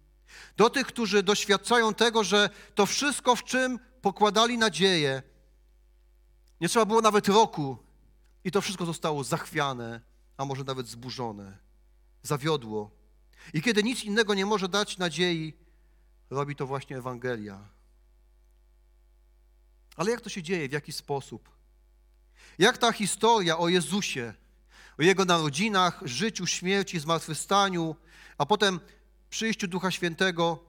Do 0.57 0.69
tych, 0.69 0.87
którzy 0.87 1.23
doświadczają 1.23 1.93
tego, 1.93 2.23
że 2.23 2.49
to 2.75 2.85
wszystko, 2.85 3.35
w 3.35 3.43
czym 3.43 3.79
pokładali 4.01 4.57
nadzieję, 4.57 5.23
nie 6.61 6.69
trzeba 6.69 6.85
było 6.85 7.01
nawet 7.01 7.27
roku 7.27 7.77
i 8.43 8.51
to 8.51 8.61
wszystko 8.61 8.85
zostało 8.85 9.23
zachwiane, 9.23 10.01
a 10.37 10.45
może 10.45 10.63
nawet 10.63 10.87
zburzone, 10.87 11.57
zawiodło. 12.23 12.91
I 13.53 13.61
kiedy 13.61 13.83
nic 13.83 14.03
innego 14.03 14.33
nie 14.33 14.45
może 14.45 14.69
dać 14.69 14.97
nadziei, 14.97 15.53
robi 16.29 16.55
to 16.55 16.67
właśnie 16.67 16.97
Ewangelia. 16.97 17.67
Ale 19.95 20.11
jak 20.11 20.21
to 20.21 20.29
się 20.29 20.43
dzieje, 20.43 20.69
w 20.69 20.71
jaki 20.71 20.91
sposób? 20.91 21.49
Jak 22.57 22.77
ta 22.77 22.91
historia 22.91 23.57
o 23.57 23.69
Jezusie, 23.69 24.33
o 24.99 25.03
Jego 25.03 25.25
narodzinach, 25.25 26.01
życiu, 26.05 26.47
śmierci, 26.47 26.99
zmartwychwstaniu, 26.99 27.95
a 28.37 28.45
potem 28.45 28.79
przyjściu 29.33 29.67
Ducha 29.67 29.91
Świętego, 29.91 30.59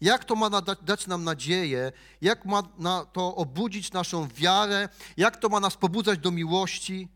jak 0.00 0.24
to 0.24 0.34
ma 0.36 0.50
dać 0.82 1.06
nam 1.06 1.24
nadzieję, 1.24 1.92
jak 2.20 2.44
ma 2.44 2.62
na 2.78 3.04
to 3.04 3.34
obudzić 3.34 3.92
naszą 3.92 4.28
wiarę, 4.28 4.88
jak 5.16 5.36
to 5.36 5.48
ma 5.48 5.60
nas 5.60 5.76
pobudzać 5.76 6.18
do 6.18 6.30
miłości? 6.30 7.08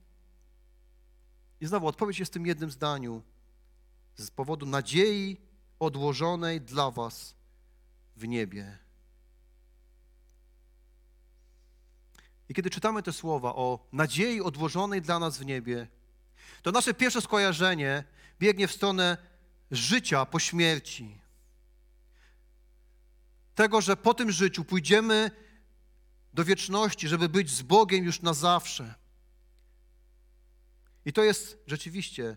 I 1.61 1.67
znowu 1.67 1.87
odpowiedź 1.87 2.19
jest 2.19 2.33
w 2.33 2.35
tym 2.35 2.47
jednym 2.47 2.71
zdaniu. 2.71 3.23
Z 4.17 4.31
powodu 4.31 4.67
nadziei 4.67 5.41
odłożonej 5.79 6.61
dla 6.61 6.91
Was 6.91 7.35
w 8.17 8.29
niebie. 8.29 8.79
I 12.49 12.55
kiedy 12.55 12.71
czytamy 12.71 13.03
te 13.03 13.13
słowa 13.13 13.55
o 13.55 13.87
nadziei 13.93 14.41
odłożonej 14.41 15.03
dla 15.03 15.19
nas 15.19 15.39
w 15.39 15.45
niebie, 15.45 15.87
to 16.63 16.73
nasze 16.73 16.95
pierwsze 16.95 17.21
skojarzenie 17.21 18.05
biegnie 18.41 18.69
w 18.69 18.73
stronę 18.73 19.34
życia 19.75 20.27
po 20.27 20.39
śmierci. 20.39 21.21
Tego, 23.55 23.81
że 23.81 23.97
po 23.97 24.15
tym 24.15 24.33
życiu 24.33 24.65
pójdziemy 24.65 25.31
do 26.35 26.45
wieczności, 26.45 27.09
żeby 27.09 27.29
być 27.29 27.51
z 27.51 27.63
Bogiem 27.63 28.05
już 28.05 28.23
na 28.23 28.35
zawsze. 28.35 28.95
I 31.05 31.13
to 31.13 31.23
jest 31.23 31.59
rzeczywiście 31.67 32.37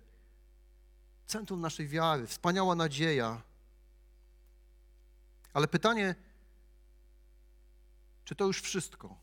centrum 1.26 1.62
naszej 1.62 1.88
wiary, 1.88 2.28
wspaniała 2.28 2.76
nadzieja. 2.76 3.42
Ale 5.54 5.68
pytanie, 5.68 6.16
czy 8.26 8.36
to 8.36 8.46
już 8.46 8.62
wszystko? 8.62 9.20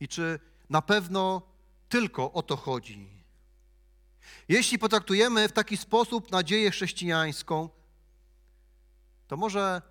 I 0.00 0.08
czy 0.08 0.40
na 0.70 0.82
pewno 0.82 1.42
tylko 1.88 2.32
o 2.32 2.42
to 2.42 2.56
chodzi? 2.56 3.15
Jeśli 4.48 4.78
potraktujemy 4.78 5.48
w 5.48 5.52
taki 5.52 5.76
sposób 5.76 6.30
nadzieję 6.30 6.70
chrześcijańską, 6.70 7.68
to 9.28 9.36
może, 9.36 9.82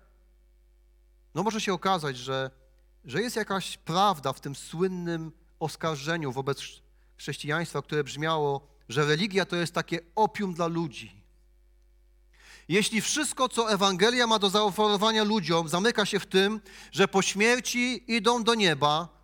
no 1.34 1.42
może 1.42 1.60
się 1.60 1.72
okazać, 1.72 2.16
że, 2.16 2.50
że 3.04 3.22
jest 3.22 3.36
jakaś 3.36 3.76
prawda 3.76 4.32
w 4.32 4.40
tym 4.40 4.54
słynnym 4.54 5.32
oskarżeniu 5.60 6.32
wobec 6.32 6.62
chrześcijaństwa, 7.16 7.82
które 7.82 8.04
brzmiało, 8.04 8.68
że 8.88 9.06
religia 9.06 9.44
to 9.44 9.56
jest 9.56 9.74
takie 9.74 10.00
opium 10.14 10.54
dla 10.54 10.66
ludzi. 10.66 11.22
Jeśli 12.68 13.00
wszystko, 13.00 13.48
co 13.48 13.72
Ewangelia 13.72 14.26
ma 14.26 14.38
do 14.38 14.50
zaoferowania 14.50 15.24
ludziom, 15.24 15.68
zamyka 15.68 16.06
się 16.06 16.20
w 16.20 16.26
tym, 16.26 16.60
że 16.92 17.08
po 17.08 17.22
śmierci 17.22 18.12
idą 18.12 18.44
do 18.44 18.54
nieba, 18.54 19.16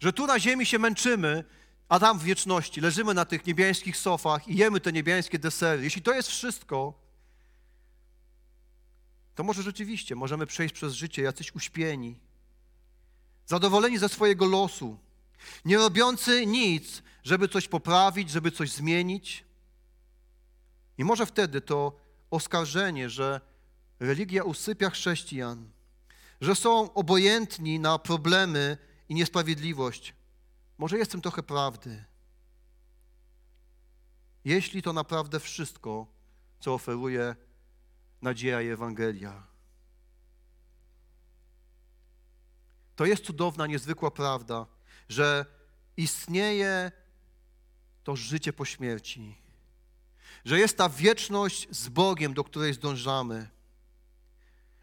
Że 0.00 0.12
tu 0.12 0.26
na 0.26 0.40
ziemi 0.40 0.66
się 0.66 0.78
męczymy, 0.78 1.44
a 1.88 1.98
tam 1.98 2.18
w 2.18 2.22
wieczności 2.22 2.80
leżymy 2.80 3.14
na 3.14 3.24
tych 3.24 3.46
niebiańskich 3.46 3.96
sofach 3.96 4.48
i 4.48 4.56
jemy 4.56 4.80
te 4.80 4.92
niebiańskie 4.92 5.38
desery. 5.38 5.84
Jeśli 5.84 6.02
to 6.02 6.14
jest 6.14 6.28
wszystko, 6.28 6.94
to 9.34 9.42
może 9.42 9.62
rzeczywiście 9.62 10.16
możemy 10.16 10.46
przejść 10.46 10.74
przez 10.74 10.94
życie 10.94 11.22
jacyś 11.22 11.54
uśpieni, 11.54 12.18
zadowoleni 13.46 13.98
ze 13.98 14.08
swojego 14.08 14.46
losu, 14.46 14.98
nie 15.64 15.78
robiący 15.78 16.46
nic, 16.46 17.02
żeby 17.24 17.48
coś 17.48 17.68
poprawić, 17.68 18.30
żeby 18.30 18.50
coś 18.50 18.70
zmienić. 18.70 19.44
I 20.98 21.04
może 21.04 21.26
wtedy 21.26 21.60
to 21.60 22.00
oskarżenie, 22.30 23.10
że 23.10 23.40
religia 24.00 24.44
usypia 24.44 24.90
chrześcijan, 24.90 25.70
że 26.40 26.54
są 26.54 26.92
obojętni 26.94 27.78
na 27.78 27.98
problemy 27.98 28.76
i 29.08 29.14
niesprawiedliwość. 29.14 30.14
Może 30.78 30.98
jest 30.98 31.10
w 31.10 31.12
tym 31.12 31.20
trochę 31.20 31.42
prawdy. 31.42 32.04
Jeśli 34.44 34.82
to 34.82 34.92
naprawdę 34.92 35.40
wszystko, 35.40 36.06
co 36.60 36.74
oferuje 36.74 37.36
nadzieja 38.22 38.62
i 38.62 38.68
Ewangelia. 38.68 39.46
To 42.96 43.06
jest 43.06 43.24
cudowna, 43.24 43.66
niezwykła 43.66 44.10
prawda, 44.10 44.66
że 45.08 45.46
istnieje 45.96 46.92
to 48.04 48.16
życie 48.16 48.52
po 48.52 48.64
śmierci, 48.64 49.38
że 50.44 50.58
jest 50.58 50.76
ta 50.76 50.88
wieczność 50.88 51.68
z 51.70 51.88
Bogiem, 51.88 52.34
do 52.34 52.44
której 52.44 52.74
zdążamy. 52.74 53.48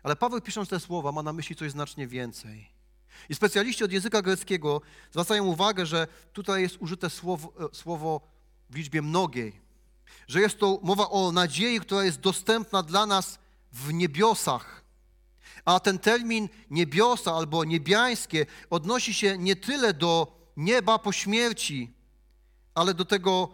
Ale 0.03 0.15
Paweł 0.15 0.41
pisząc 0.41 0.69
te 0.69 0.79
słowa 0.79 1.11
ma 1.11 1.23
na 1.23 1.33
myśli 1.33 1.55
coś 1.55 1.71
znacznie 1.71 2.07
więcej. 2.07 2.74
I 3.29 3.35
specjaliści 3.35 3.83
od 3.83 3.91
języka 3.91 4.21
greckiego 4.21 4.81
zwracają 5.11 5.45
uwagę, 5.45 5.85
że 5.85 6.07
tutaj 6.33 6.61
jest 6.61 6.77
użyte 6.79 7.09
słowo, 7.09 7.53
e, 7.59 7.75
słowo 7.75 8.21
w 8.69 8.75
liczbie 8.75 9.01
mnogiej, 9.01 9.61
że 10.27 10.41
jest 10.41 10.59
to 10.59 10.79
mowa 10.83 11.09
o 11.09 11.31
nadziei, 11.31 11.79
która 11.79 12.03
jest 12.03 12.19
dostępna 12.19 12.83
dla 12.83 13.05
nas 13.05 13.39
w 13.71 13.93
niebiosach. 13.93 14.85
A 15.65 15.79
ten 15.79 15.99
termin 15.99 16.49
niebiosa 16.69 17.33
albo 17.33 17.63
niebiańskie 17.63 18.45
odnosi 18.69 19.13
się 19.13 19.37
nie 19.37 19.55
tyle 19.55 19.93
do 19.93 20.37
nieba 20.57 20.99
po 20.99 21.11
śmierci, 21.11 21.93
ale 22.75 22.93
do 22.93 23.05
tego 23.05 23.49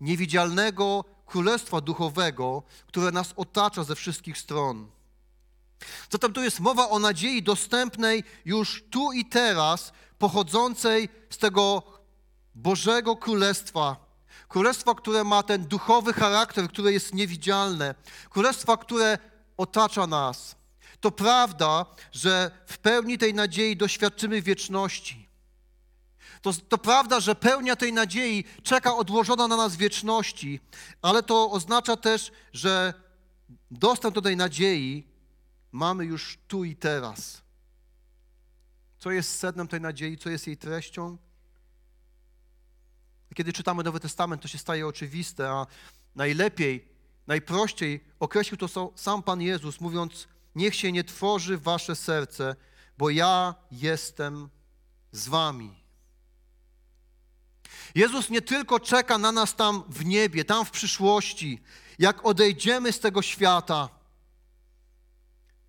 niewidzialnego 0.00 1.04
królestwa 1.26 1.80
duchowego, 1.80 2.62
które 2.86 3.10
nas 3.12 3.32
otacza 3.36 3.84
ze 3.84 3.94
wszystkich 3.94 4.38
stron. 4.38 4.93
Zatem 6.10 6.32
tu 6.32 6.42
jest 6.42 6.60
mowa 6.60 6.88
o 6.88 6.98
nadziei 6.98 7.42
dostępnej 7.42 8.24
już 8.44 8.84
tu 8.90 9.12
i 9.12 9.24
teraz, 9.24 9.92
pochodzącej 10.18 11.08
z 11.30 11.38
tego 11.38 11.82
Bożego 12.54 13.16
Królestwa. 13.16 13.96
Królestwa, 14.48 14.94
które 14.94 15.24
ma 15.24 15.42
ten 15.42 15.64
duchowy 15.64 16.12
charakter, 16.12 16.68
które 16.68 16.92
jest 16.92 17.14
niewidzialne. 17.14 17.94
Królestwa, 18.30 18.76
które 18.76 19.18
otacza 19.56 20.06
nas. 20.06 20.56
To 21.00 21.10
prawda, 21.10 21.86
że 22.12 22.50
w 22.66 22.78
pełni 22.78 23.18
tej 23.18 23.34
nadziei 23.34 23.76
doświadczymy 23.76 24.42
wieczności. 24.42 25.28
To, 26.42 26.52
to 26.68 26.78
prawda, 26.78 27.20
że 27.20 27.34
pełnia 27.34 27.76
tej 27.76 27.92
nadziei 27.92 28.44
czeka 28.62 28.96
odłożona 28.96 29.48
na 29.48 29.56
nas 29.56 29.76
wieczności, 29.76 30.60
ale 31.02 31.22
to 31.22 31.50
oznacza 31.50 31.96
też, 31.96 32.32
że 32.52 32.94
dostęp 33.70 34.14
do 34.14 34.22
tej 34.22 34.36
nadziei 34.36 35.13
mamy 35.74 36.04
już 36.04 36.38
tu 36.48 36.64
i 36.64 36.76
teraz. 36.76 37.42
Co 38.98 39.10
jest 39.10 39.38
sednem 39.38 39.68
tej 39.68 39.80
nadziei, 39.80 40.18
co 40.18 40.30
jest 40.30 40.46
jej 40.46 40.56
treścią? 40.56 41.18
Kiedy 43.34 43.52
czytamy 43.52 43.82
Nowy 43.82 44.00
Testament, 44.00 44.42
to 44.42 44.48
się 44.48 44.58
staje 44.58 44.86
oczywiste, 44.86 45.50
a 45.50 45.66
najlepiej, 46.14 46.88
najprościej 47.26 48.04
określił 48.20 48.56
to 48.56 48.92
sam 48.96 49.22
Pan 49.22 49.40
Jezus, 49.40 49.80
mówiąc: 49.80 50.28
Niech 50.54 50.74
się 50.74 50.92
nie 50.92 51.04
tworzy 51.04 51.58
wasze 51.58 51.96
serce, 51.96 52.56
bo 52.98 53.10
ja 53.10 53.54
jestem 53.70 54.48
z 55.12 55.28
wami. 55.28 55.84
Jezus 57.94 58.30
nie 58.30 58.42
tylko 58.42 58.80
czeka 58.80 59.18
na 59.18 59.32
nas 59.32 59.56
tam 59.56 59.84
w 59.88 60.04
niebie, 60.04 60.44
tam 60.44 60.64
w 60.64 60.70
przyszłości, 60.70 61.62
jak 61.98 62.26
odejdziemy 62.26 62.92
z 62.92 63.00
tego 63.00 63.22
świata, 63.22 64.03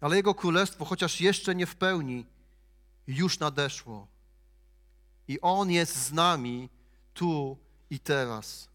ale 0.01 0.15
Jego 0.15 0.36
królestwo, 0.36 0.86
chociaż 0.86 1.21
jeszcze 1.21 1.55
nie 1.55 1.65
w 1.65 1.75
pełni, 1.75 2.25
już 3.08 3.39
nadeszło. 3.39 4.08
I 5.27 5.41
On 5.41 5.71
jest 5.71 5.95
z 5.95 6.12
nami 6.12 6.69
tu 7.13 7.58
i 7.89 7.99
teraz. 7.99 8.69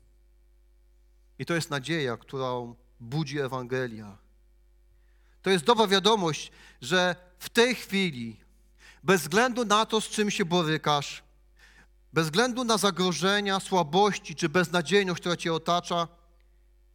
I 1.38 1.46
to 1.46 1.54
jest 1.54 1.70
nadzieja, 1.70 2.16
którą 2.16 2.74
budzi 3.00 3.38
Ewangelia. 3.38 4.18
To 5.42 5.50
jest 5.50 5.64
dobra 5.64 5.87
wiadomość, 5.87 6.52
że 6.80 7.16
w 7.38 7.48
tej 7.48 7.74
chwili, 7.74 8.37
bez 9.02 9.20
względu 9.20 9.64
na 9.64 9.87
to, 9.87 10.00
z 10.00 10.09
czym 10.09 10.30
się 10.30 10.44
borykasz, 10.44 11.22
bez 12.12 12.24
względu 12.24 12.64
na 12.64 12.78
zagrożenia, 12.78 13.61
słabości 13.61 14.35
czy 14.35 14.48
beznadziejność, 14.48 15.20
która 15.20 15.37
Cię 15.37 15.54
otacza, 15.54 16.09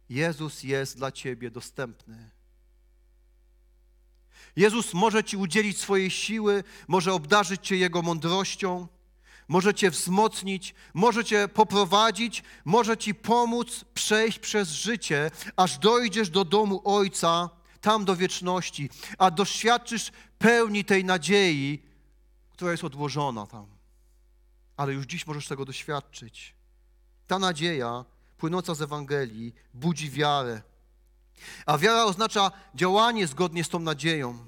Jezus 0.08 0.62
jest 0.62 0.96
dla 0.96 1.12
Ciebie 1.12 1.50
dostępny. 1.50 2.30
Jezus 4.56 4.94
może 4.94 5.24
Ci 5.24 5.36
udzielić 5.36 5.78
swojej 5.78 6.10
siły, 6.10 6.64
może 6.88 7.12
obdarzyć 7.12 7.66
Cię 7.66 7.76
Jego 7.76 8.02
mądrością, 8.02 8.88
może 9.48 9.74
Cię 9.74 9.90
wzmocnić, 9.90 10.74
może 10.94 11.24
Cię 11.24 11.48
poprowadzić, 11.48 12.42
może 12.64 12.96
Ci 12.96 13.14
pomóc 13.14 13.84
przejść 13.94 14.38
przez 14.38 14.70
życie, 14.70 15.30
aż 15.56 15.78
dojdziesz 15.78 16.30
do 16.30 16.44
domu 16.44 16.80
Ojca, 16.84 17.50
tam 17.80 18.04
do 18.04 18.16
wieczności, 18.16 18.90
a 19.18 19.30
doświadczysz 19.30 20.12
pełni 20.38 20.84
tej 20.84 21.04
nadziei, 21.04 21.82
która 22.50 22.70
jest 22.70 22.84
odłożona 22.84 23.46
tam. 23.46 23.66
Ale 24.76 24.92
już 24.92 25.06
dziś 25.06 25.26
możesz 25.26 25.48
tego 25.48 25.64
doświadczyć. 25.64 26.54
Ta 27.26 27.38
nadzieja 27.38 28.04
płynąca 28.38 28.74
z 28.74 28.82
Ewangelii 28.82 29.54
budzi 29.74 30.10
wiarę. 30.10 30.62
A 31.66 31.78
wiara 31.78 32.04
oznacza 32.04 32.50
działanie 32.74 33.26
zgodnie 33.26 33.64
z 33.64 33.68
tą 33.68 33.78
nadzieją. 33.78 34.38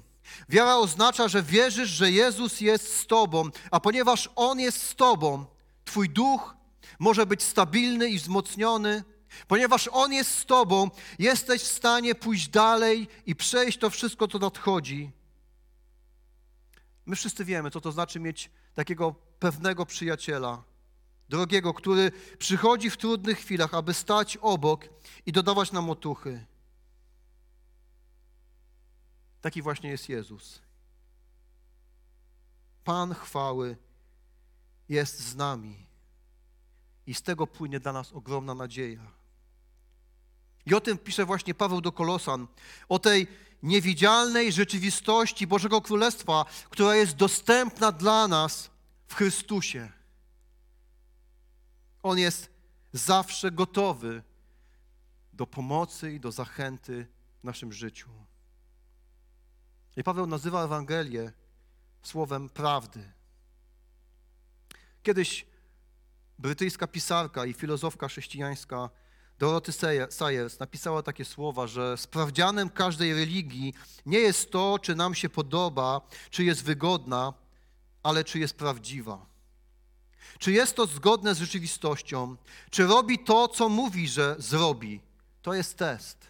Wiara 0.49 0.75
oznacza, 0.75 1.27
że 1.27 1.43
wierzysz, 1.43 1.89
że 1.89 2.11
Jezus 2.11 2.61
jest 2.61 2.97
z 2.97 3.07
Tobą, 3.07 3.49
a 3.71 3.79
ponieważ 3.79 4.29
On 4.35 4.59
jest 4.59 4.83
z 4.83 4.95
Tobą, 4.95 5.45
Twój 5.85 6.09
duch 6.09 6.55
może 6.99 7.25
być 7.25 7.43
stabilny 7.43 8.09
i 8.09 8.17
wzmocniony. 8.17 9.03
Ponieważ 9.47 9.89
On 9.91 10.13
jest 10.13 10.37
z 10.37 10.45
Tobą, 10.45 10.89
jesteś 11.19 11.61
w 11.61 11.67
stanie 11.67 12.15
pójść 12.15 12.47
dalej 12.47 13.07
i 13.25 13.35
przejść 13.35 13.77
to 13.77 13.89
wszystko, 13.89 14.27
co 14.27 14.39
nadchodzi. 14.39 15.11
My 17.05 17.15
wszyscy 17.15 17.45
wiemy, 17.45 17.71
co 17.71 17.81
to 17.81 17.91
znaczy 17.91 18.19
mieć 18.19 18.49
takiego 18.73 19.15
pewnego 19.39 19.85
przyjaciela, 19.85 20.63
drogiego, 21.29 21.73
który 21.73 22.11
przychodzi 22.39 22.89
w 22.89 22.97
trudnych 22.97 23.39
chwilach, 23.39 23.73
aby 23.73 23.93
stać 23.93 24.37
obok 24.37 24.85
i 25.25 25.31
dodawać 25.31 25.71
nam 25.71 25.89
otuchy. 25.89 26.45
Taki 29.41 29.61
właśnie 29.61 29.89
jest 29.89 30.09
Jezus. 30.09 30.61
Pan 32.83 33.13
chwały 33.13 33.77
jest 34.89 35.19
z 35.19 35.35
nami. 35.35 35.85
I 37.07 37.13
z 37.13 37.21
tego 37.21 37.47
płynie 37.47 37.79
dla 37.79 37.93
nas 37.93 38.13
ogromna 38.13 38.53
nadzieja. 38.53 39.11
I 40.65 40.73
o 40.73 40.81
tym 40.81 40.97
pisze 40.97 41.25
właśnie 41.25 41.53
Paweł 41.53 41.81
do 41.81 41.91
Kolosan, 41.91 42.47
o 42.89 42.99
tej 42.99 43.27
niewidzialnej 43.63 44.51
rzeczywistości 44.51 45.47
Bożego 45.47 45.81
Królestwa, 45.81 46.45
która 46.69 46.95
jest 46.95 47.15
dostępna 47.15 47.91
dla 47.91 48.27
nas 48.27 48.69
w 49.07 49.15
Chrystusie. 49.15 49.91
On 52.03 52.17
jest 52.17 52.49
zawsze 52.93 53.51
gotowy 53.51 54.23
do 55.33 55.47
pomocy 55.47 56.13
i 56.13 56.19
do 56.19 56.31
zachęty 56.31 57.07
w 57.41 57.43
naszym 57.43 57.73
życiu. 57.73 58.09
I 59.99 60.03
Paweł 60.03 60.27
nazywa 60.27 60.63
Ewangelię 60.63 61.31
słowem 62.03 62.49
prawdy. 62.49 63.11
Kiedyś 65.03 65.45
brytyjska 66.37 66.87
pisarka 66.87 67.45
i 67.45 67.53
filozofka 67.53 68.07
chrześcijańska 68.07 68.89
Dorothy 69.39 69.71
Sayers 70.09 70.59
napisała 70.59 71.03
takie 71.03 71.25
słowa, 71.25 71.67
że 71.67 71.97
sprawdzianem 71.97 72.69
każdej 72.69 73.13
religii 73.13 73.73
nie 74.05 74.19
jest 74.19 74.51
to, 74.51 74.79
czy 74.81 74.95
nam 74.95 75.15
się 75.15 75.29
podoba, 75.29 76.01
czy 76.29 76.43
jest 76.43 76.63
wygodna, 76.63 77.33
ale 78.03 78.23
czy 78.23 78.39
jest 78.39 78.53
prawdziwa. 78.53 79.25
Czy 80.37 80.51
jest 80.51 80.75
to 80.75 80.85
zgodne 80.85 81.35
z 81.35 81.39
rzeczywistością, 81.39 82.35
czy 82.69 82.87
robi 82.87 83.19
to, 83.19 83.47
co 83.47 83.69
mówi, 83.69 84.07
że 84.07 84.35
zrobi. 84.37 85.01
To 85.41 85.53
jest 85.53 85.77
test. 85.77 86.27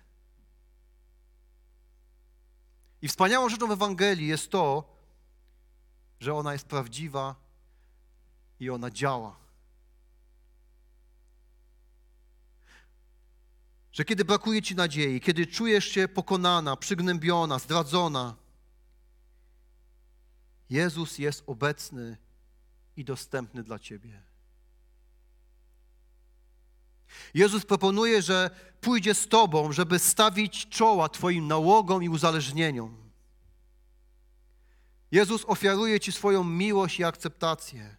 I 3.02 3.08
wspaniałą 3.08 3.50
rzeczą 3.50 3.68
w 3.68 3.72
Ewangelii 3.72 4.28
jest 4.28 4.52
to, 4.52 4.96
że 6.20 6.34
ona 6.34 6.54
jest 6.54 6.66
prawdziwa 6.66 7.36
i 8.60 8.70
ona 8.70 8.92
działa. 8.92 9.36
Że 13.92 14.06
kiedy 14.06 14.26
brakuje 14.26 14.62
ci 14.62 14.76
nadziei, 14.76 15.22
kiedy 15.22 15.48
czujesz 15.48 15.86
się 15.86 16.08
pokonana, 16.08 16.76
przygnębiona, 16.76 17.60
zdradzona, 17.60 18.36
Jezus 20.70 21.20
jest 21.20 21.44
obecny 21.48 22.18
i 22.98 23.06
dostępny 23.06 23.64
dla 23.64 23.80
ciebie. 23.80 24.29
Jezus 27.34 27.66
proponuje, 27.66 28.22
że 28.22 28.50
pójdzie 28.82 29.14
z 29.14 29.28
Tobą, 29.28 29.72
żeby 29.72 30.00
stawić 30.00 30.70
czoła 30.70 31.10
Twoim 31.10 31.48
nałogom 31.48 32.04
i 32.04 32.10
uzależnieniom. 32.10 33.10
Jezus 35.12 35.46
ofiaruje 35.48 36.00
Ci 36.00 36.12
swoją 36.12 36.44
miłość 36.44 37.00
i 37.00 37.04
akceptację. 37.04 37.96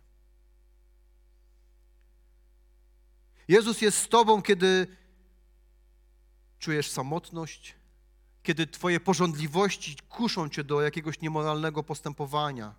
Jezus 3.49 3.81
jest 3.81 3.99
z 3.99 4.09
Tobą, 4.09 4.43
kiedy 4.43 4.97
czujesz 6.59 6.91
samotność, 6.91 7.75
kiedy 8.43 8.67
Twoje 8.67 9.01
porządliwości 9.01 9.97
kuszą 10.09 10.49
Cię 10.49 10.65
do 10.65 10.81
jakiegoś 10.81 11.21
niemoralnego 11.21 11.83
postępowania. 11.83 12.75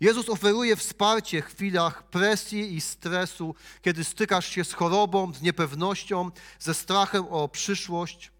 Jezus 0.00 0.28
oferuje 0.28 0.76
wsparcie 0.76 1.42
w 1.42 1.46
chwilach 1.46 2.02
presji 2.02 2.74
i 2.76 2.80
stresu, 2.80 3.54
kiedy 3.82 4.04
stykasz 4.04 4.48
się 4.48 4.64
z 4.64 4.72
chorobą, 4.72 5.34
z 5.34 5.42
niepewnością, 5.42 6.30
ze 6.58 6.74
strachem 6.74 7.26
o 7.30 7.48
przyszłość. 7.48 8.32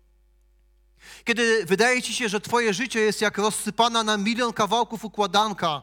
Kiedy 1.24 1.66
wydaje 1.66 2.02
ci 2.02 2.14
się, 2.14 2.28
że 2.28 2.40
Twoje 2.40 2.74
życie 2.74 3.00
jest 3.00 3.20
jak 3.20 3.38
rozsypana 3.38 4.02
na 4.02 4.16
milion 4.16 4.52
kawałków 4.52 5.04
układanka, 5.04 5.82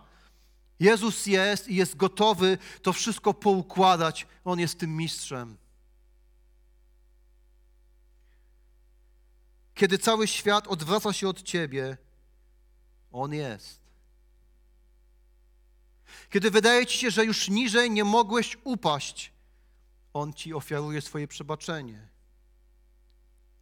Jezus 0.79 1.25
jest 1.25 1.67
i 1.67 1.75
jest 1.75 1.95
gotowy 1.95 2.57
to 2.81 2.93
wszystko 2.93 3.33
poukładać. 3.33 4.27
On 4.45 4.59
jest 4.59 4.79
tym 4.79 4.97
mistrzem. 4.97 5.57
Kiedy 9.73 9.97
cały 9.97 10.27
świat 10.27 10.67
odwraca 10.67 11.13
się 11.13 11.27
od 11.27 11.41
Ciebie, 11.41 11.97
On 13.11 13.33
jest. 13.33 13.84
Kiedy 16.29 16.51
wydaje 16.51 16.85
ci 16.85 16.97
się, 16.97 17.11
że 17.11 17.25
już 17.25 17.49
niżej 17.49 17.91
nie 17.91 18.03
mogłeś 18.03 18.57
upaść, 18.63 19.31
On 20.13 20.33
ci 20.33 20.53
ofiaruje 20.53 21.01
swoje 21.01 21.27
przebaczenie. 21.27 22.07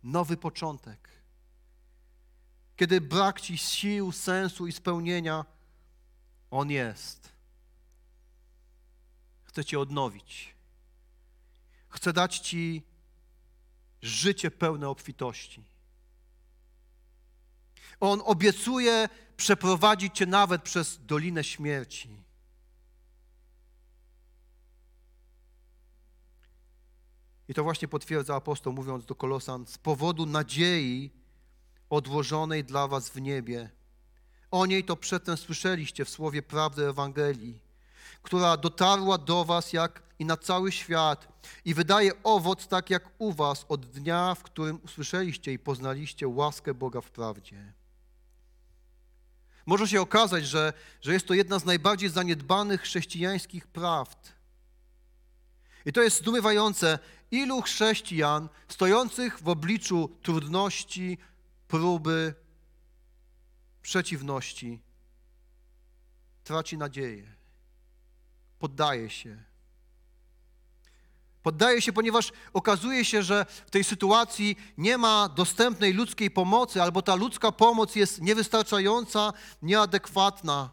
Nowy 0.03 0.37
początek. 0.37 1.09
Kiedy 2.75 3.01
brak 3.01 3.41
ci 3.41 3.57
sił, 3.57 4.11
sensu 4.11 4.67
i 4.67 4.71
spełnienia, 4.71 5.45
On 6.51 6.71
jest. 6.71 7.33
Chce 9.43 9.65
cię 9.65 9.79
odnowić. 9.79 10.55
Chce 11.89 12.13
dać 12.13 12.39
ci 12.39 12.83
życie 14.01 14.51
pełne 14.51 14.89
obfitości. 14.89 15.63
On 17.99 18.21
obiecuje 18.25 19.09
przeprowadzić 19.37 20.17
cię 20.17 20.25
nawet 20.25 20.63
przez 20.63 21.05
dolinę 21.05 21.43
śmierci. 21.43 22.22
I 27.53 27.55
to 27.55 27.63
właśnie 27.63 27.87
potwierdza 27.87 28.35
apostoł, 28.35 28.73
mówiąc 28.73 29.05
do 29.05 29.15
Kolosan, 29.15 29.65
z 29.67 29.77
powodu 29.77 30.25
nadziei 30.25 31.11
odłożonej 31.89 32.63
dla 32.63 32.87
was 32.87 33.09
w 33.09 33.21
niebie. 33.21 33.69
O 34.51 34.65
niej 34.65 34.83
to 34.83 34.95
przedtem 34.95 35.37
słyszeliście 35.37 36.05
w 36.05 36.09
słowie 36.09 36.41
prawdy 36.41 36.87
Ewangelii, 36.87 37.59
która 38.21 38.57
dotarła 38.57 39.17
do 39.17 39.45
was 39.45 39.73
jak 39.73 40.01
i 40.19 40.25
na 40.25 40.37
cały 40.37 40.71
świat 40.71 41.27
i 41.65 41.73
wydaje 41.73 42.23
owoc 42.23 42.67
tak 42.67 42.89
jak 42.89 43.09
u 43.17 43.31
was 43.31 43.65
od 43.69 43.85
dnia, 43.85 44.35
w 44.35 44.43
którym 44.43 44.79
usłyszeliście 44.85 45.53
i 45.53 45.59
poznaliście 45.59 46.27
łaskę 46.27 46.73
Boga 46.73 47.01
w 47.01 47.11
prawdzie. 47.11 47.73
Może 49.65 49.87
się 49.87 50.01
okazać, 50.01 50.47
że, 50.47 50.73
że 51.01 51.13
jest 51.13 51.27
to 51.27 51.33
jedna 51.33 51.59
z 51.59 51.65
najbardziej 51.65 52.09
zaniedbanych 52.09 52.81
chrześcijańskich 52.81 53.67
prawd. 53.67 54.42
I 55.85 55.93
to 55.93 56.01
jest 56.01 56.17
zdumiewające, 56.17 56.99
ilu 57.31 57.61
chrześcijan 57.61 58.49
stojących 58.67 59.43
w 59.43 59.49
obliczu 59.49 60.17
trudności, 60.21 61.17
próby, 61.67 62.33
przeciwności 63.81 64.79
traci 66.43 66.77
nadzieję, 66.77 67.35
poddaje 68.59 69.09
się. 69.09 69.43
Poddaje 71.43 71.81
się, 71.81 71.93
ponieważ 71.93 72.31
okazuje 72.53 73.05
się, 73.05 73.23
że 73.23 73.45
w 73.65 73.71
tej 73.71 73.83
sytuacji 73.83 74.55
nie 74.77 74.97
ma 74.97 75.29
dostępnej 75.29 75.93
ludzkiej 75.93 76.31
pomocy, 76.31 76.81
albo 76.81 77.01
ta 77.01 77.15
ludzka 77.15 77.51
pomoc 77.51 77.95
jest 77.95 78.21
niewystarczająca, 78.21 79.33
nieadekwatna. 79.61 80.69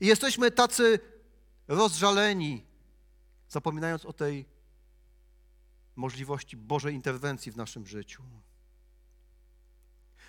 I 0.00 0.06
jesteśmy 0.06 0.50
tacy 0.50 0.98
rozżaleni, 1.68 2.69
zapominając 3.50 4.06
o 4.06 4.12
tej 4.12 4.46
możliwości 5.96 6.56
Bożej 6.56 6.94
interwencji 6.94 7.52
w 7.52 7.56
naszym 7.56 7.86
życiu. 7.86 8.22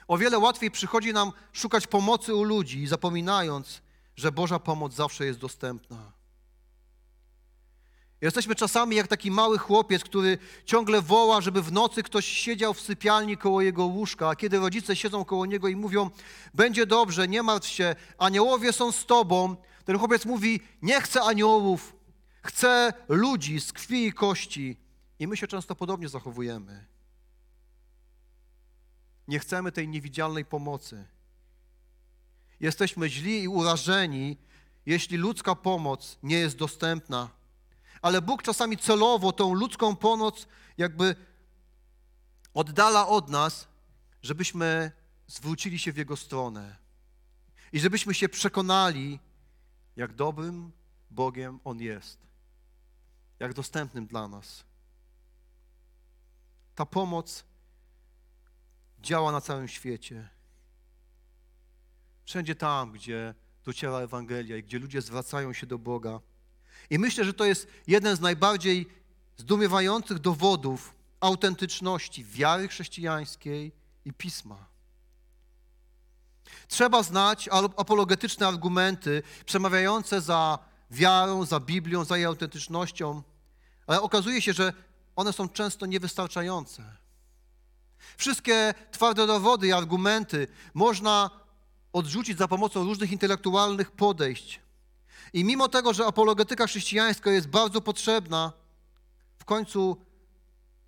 O 0.07 0.17
wiele 0.17 0.39
łatwiej 0.39 0.71
przychodzi 0.71 1.13
nam 1.13 1.31
szukać 1.53 1.87
pomocy 1.87 2.35
u 2.35 2.43
ludzi, 2.43 2.87
zapominając, 2.87 3.81
że 4.15 4.31
Boża 4.31 4.59
pomoc 4.59 4.93
zawsze 4.93 5.25
jest 5.25 5.39
dostępna. 5.39 6.11
Jesteśmy 8.21 8.55
czasami 8.55 8.95
jak 8.95 9.07
taki 9.07 9.31
mały 9.31 9.57
chłopiec, 9.57 10.03
który 10.03 10.37
ciągle 10.65 11.01
woła, 11.01 11.41
żeby 11.41 11.61
w 11.61 11.71
nocy 11.71 12.03
ktoś 12.03 12.25
siedział 12.25 12.73
w 12.73 12.81
sypialni 12.81 13.37
koło 13.37 13.61
jego 13.61 13.85
łóżka, 13.85 14.29
a 14.29 14.35
kiedy 14.35 14.59
rodzice 14.59 14.95
siedzą 14.95 15.25
koło 15.25 15.45
niego 15.45 15.67
i 15.67 15.75
mówią: 15.75 16.09
Będzie 16.53 16.85
dobrze, 16.85 17.27
nie 17.27 17.43
martw 17.43 17.67
się, 17.67 17.95
aniołowie 18.17 18.73
są 18.73 18.91
z 18.91 19.05
tobą, 19.05 19.55
ten 19.85 19.99
chłopiec 19.99 20.25
mówi: 20.25 20.59
Nie 20.81 21.01
chcę 21.01 21.21
aniołów, 21.21 21.93
chcę 22.41 22.93
ludzi 23.09 23.61
z 23.61 23.73
krwi 23.73 24.07
i 24.07 24.13
kości. 24.13 24.77
I 25.19 25.27
my 25.27 25.37
się 25.37 25.47
często 25.47 25.75
podobnie 25.75 26.09
zachowujemy. 26.09 26.85
Nie 29.27 29.39
chcemy 29.39 29.71
tej 29.71 29.87
niewidzialnej 29.87 30.45
pomocy. 30.45 31.07
Jesteśmy 32.59 33.09
źli 33.09 33.43
i 33.43 33.47
urażeni, 33.47 34.37
jeśli 34.85 35.17
ludzka 35.17 35.55
pomoc 35.55 36.17
nie 36.23 36.39
jest 36.39 36.57
dostępna. 36.57 37.29
Ale 38.01 38.21
Bóg 38.21 38.43
czasami 38.43 38.77
celowo 38.77 39.31
tą 39.31 39.53
ludzką 39.53 39.95
pomoc 39.95 40.47
jakby 40.77 41.15
oddala 42.53 43.07
od 43.07 43.29
nas, 43.29 43.67
żebyśmy 44.21 44.91
zwrócili 45.27 45.79
się 45.79 45.93
w 45.93 45.97
Jego 45.97 46.17
stronę 46.17 46.75
i 47.71 47.79
żebyśmy 47.79 48.13
się 48.13 48.29
przekonali, 48.29 49.19
jak 49.95 50.13
dobrym 50.13 50.71
Bogiem 51.09 51.59
On 51.63 51.79
jest, 51.79 52.17
jak 53.41 53.53
dostępnym 53.53 54.07
dla 54.07 54.27
nas. 54.27 54.63
Ta 56.75 56.85
pomoc 56.85 57.43
działa 58.99 59.31
na 59.31 59.41
całym 59.41 59.67
świecie. 59.67 60.29
Wszędzie 62.25 62.55
tam, 62.55 62.91
gdzie 62.91 63.35
dociera 63.63 63.97
Ewangelia 63.97 64.57
i 64.57 64.63
gdzie 64.63 64.79
ludzie 64.79 65.01
zwracają 65.01 65.53
się 65.53 65.67
do 65.67 65.77
Boga. 65.77 66.19
I 66.89 66.99
myślę, 66.99 67.25
że 67.25 67.33
to 67.33 67.45
jest 67.45 67.67
jeden 67.87 68.15
z 68.15 68.19
najbardziej 68.19 68.87
zdumiewających 69.37 70.19
dowodów 70.19 70.95
autentyczności 71.19 72.25
wiary 72.25 72.67
chrześcijańskiej 72.67 73.71
i 74.05 74.13
pisma. 74.13 74.65
Trzeba 76.67 77.03
znać 77.03 77.49
apologetyczne 77.77 78.47
argumenty 78.47 79.23
przemawiające 79.45 80.21
za 80.21 80.59
wiarą, 80.91 81.45
za 81.45 81.59
Biblią, 81.59 82.03
za 82.03 82.17
jej 82.17 82.25
autentycznością, 82.25 83.23
ale 83.91 84.01
okazuje 84.01 84.41
się, 84.41 84.53
że 84.53 84.73
one 85.15 85.33
są 85.33 85.49
często 85.49 85.85
niewystarczające. 85.85 86.97
Wszystkie 88.17 88.73
twarde 88.91 89.27
dowody 89.27 89.67
i 89.67 89.71
argumenty 89.71 90.47
można 90.73 91.29
odrzucić 91.93 92.37
za 92.37 92.47
pomocą 92.47 92.83
różnych 92.83 93.11
intelektualnych 93.11 93.91
podejść. 93.91 94.59
I 95.33 95.43
mimo 95.43 95.67
tego, 95.67 95.93
że 95.93 96.05
apologetyka 96.05 96.67
chrześcijańska 96.67 97.31
jest 97.31 97.47
bardzo 97.47 97.81
potrzebna, 97.81 98.53
w 99.39 99.45
końcu, 99.45 99.97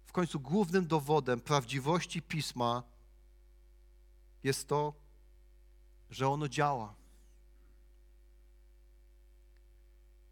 w 0.05 0.11
końcu 0.11 0.39
głównym 0.39 0.87
dowodem 0.87 1.39
prawdziwości 1.39 2.21
pisma 2.21 2.83
jest 4.43 4.67
to, 4.67 4.93
że 6.09 6.29
ono 6.29 6.47
działa. 6.47 6.93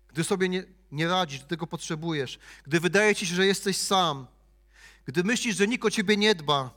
Gdy 0.07 0.23
sobie 0.23 0.49
nie, 0.49 0.81
nie 0.91 1.08
radzisz, 1.08 1.39
gdy 1.39 1.47
tego 1.47 1.67
potrzebujesz, 1.67 2.39
gdy 2.63 2.80
wydaje 2.80 3.15
ci 3.15 3.27
się, 3.27 3.36
że 3.36 3.45
jesteś 3.45 3.77
sam, 3.77 4.27
gdy 5.06 5.23
myślisz, 5.23 5.56
że 5.56 5.67
nikt 5.67 5.86
o 5.86 5.91
ciebie 5.91 6.17
nie 6.17 6.36
dba, 6.36 6.69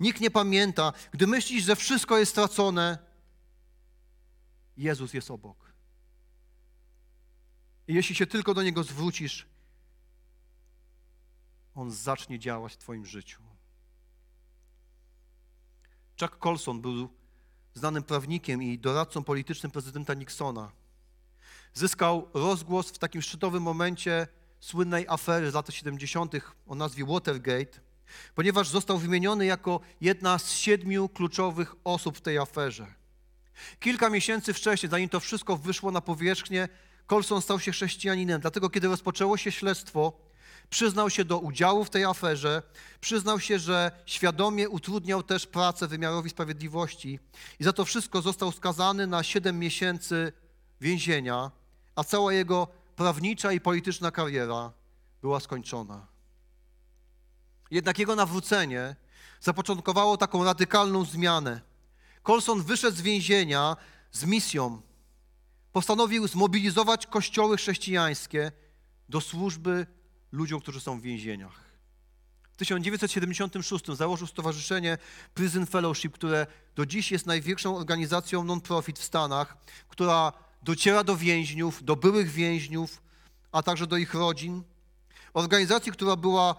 nikt 0.00 0.20
nie 0.20 0.30
pamięta, 0.30 0.92
gdy 1.12 1.26
myślisz, 1.26 1.64
że 1.64 1.76
wszystko 1.76 2.18
jest 2.18 2.32
stracone, 2.32 2.98
Jezus 4.76 5.14
jest 5.14 5.30
obok. 5.30 5.72
I 7.88 7.94
jeśli 7.94 8.14
się 8.14 8.26
tylko 8.26 8.54
do 8.54 8.62
Niego 8.62 8.82
zwrócisz, 8.82 9.46
On 11.74 11.90
zacznie 11.90 12.38
działać 12.38 12.72
w 12.72 12.76
Twoim 12.76 13.06
życiu. 13.06 13.42
Chuck 16.20 16.38
Colson 16.38 16.80
był 16.80 17.08
znanym 17.74 18.02
prawnikiem 18.02 18.62
i 18.62 18.78
doradcą 18.78 19.24
politycznym 19.24 19.72
prezydenta 19.72 20.14
Nixona. 20.14 20.72
Zyskał 21.74 22.28
rozgłos 22.34 22.88
w 22.88 22.98
takim 22.98 23.22
szczytowym 23.22 23.62
momencie 23.62 24.26
słynnej 24.60 25.06
afery 25.08 25.50
z 25.50 25.54
lat 25.54 25.74
70. 25.74 26.32
o 26.66 26.74
nazwie 26.74 27.04
Watergate, 27.04 27.80
ponieważ 28.34 28.68
został 28.68 28.98
wymieniony 28.98 29.46
jako 29.46 29.80
jedna 30.00 30.38
z 30.38 30.50
siedmiu 30.52 31.08
kluczowych 31.08 31.74
osób 31.84 32.18
w 32.18 32.20
tej 32.20 32.38
aferze. 32.38 32.86
Kilka 33.80 34.10
miesięcy 34.10 34.52
wcześniej, 34.52 34.90
zanim 34.90 35.08
to 35.08 35.20
wszystko 35.20 35.56
wyszło 35.56 35.90
na 35.90 36.00
powierzchnię, 36.00 36.68
Colson 37.06 37.42
stał 37.42 37.60
się 37.60 37.72
chrześcijaninem. 37.72 38.40
Dlatego, 38.40 38.70
kiedy 38.70 38.88
rozpoczęło 38.88 39.36
się 39.36 39.52
śledztwo, 39.52 40.12
przyznał 40.70 41.10
się 41.10 41.24
do 41.24 41.38
udziału 41.38 41.84
w 41.84 41.90
tej 41.90 42.04
aferze, 42.04 42.62
przyznał 43.00 43.40
się, 43.40 43.58
że 43.58 43.90
świadomie 44.06 44.68
utrudniał 44.68 45.22
też 45.22 45.46
pracę 45.46 45.88
wymiarowi 45.88 46.30
sprawiedliwości 46.30 47.18
i 47.60 47.64
za 47.64 47.72
to 47.72 47.84
wszystko 47.84 48.22
został 48.22 48.52
skazany 48.52 49.06
na 49.06 49.22
7 49.22 49.58
miesięcy 49.58 50.32
więzienia, 50.80 51.50
a 51.96 52.04
cała 52.04 52.32
jego 52.32 52.68
prawnicza 52.96 53.52
i 53.52 53.60
polityczna 53.60 54.10
kariera 54.10 54.72
była 55.22 55.40
skończona. 55.40 56.06
Jednak 57.70 57.98
jego 57.98 58.16
nawrócenie 58.16 58.96
zapoczątkowało 59.40 60.16
taką 60.16 60.44
radykalną 60.44 61.04
zmianę. 61.04 61.60
Colson 62.22 62.62
wyszedł 62.62 62.96
z 62.96 63.00
więzienia 63.00 63.76
z 64.12 64.24
misją. 64.24 64.82
Postanowił 65.72 66.28
zmobilizować 66.28 67.06
kościoły 67.06 67.56
chrześcijańskie 67.56 68.52
do 69.08 69.20
służby 69.20 69.86
ludziom, 70.32 70.60
którzy 70.60 70.80
są 70.80 71.00
w 71.00 71.02
więzieniach. 71.02 71.64
W 72.52 72.56
1976 72.56 73.84
założył 73.86 74.26
stowarzyszenie 74.26 74.98
Prison 75.34 75.66
Fellowship, 75.66 76.12
które 76.12 76.46
do 76.74 76.86
dziś 76.86 77.12
jest 77.12 77.26
największą 77.26 77.76
organizacją 77.76 78.44
non-profit 78.44 78.98
w 78.98 79.04
Stanach, 79.04 79.56
która 79.88 80.32
dociera 80.64 81.04
do 81.04 81.16
więźniów, 81.16 81.84
do 81.84 81.96
byłych 81.96 82.30
więźniów, 82.30 83.02
a 83.52 83.62
także 83.62 83.86
do 83.86 83.96
ich 83.96 84.14
rodzin. 84.14 84.62
Organizacji, 85.34 85.92
która 85.92 86.16
była 86.16 86.54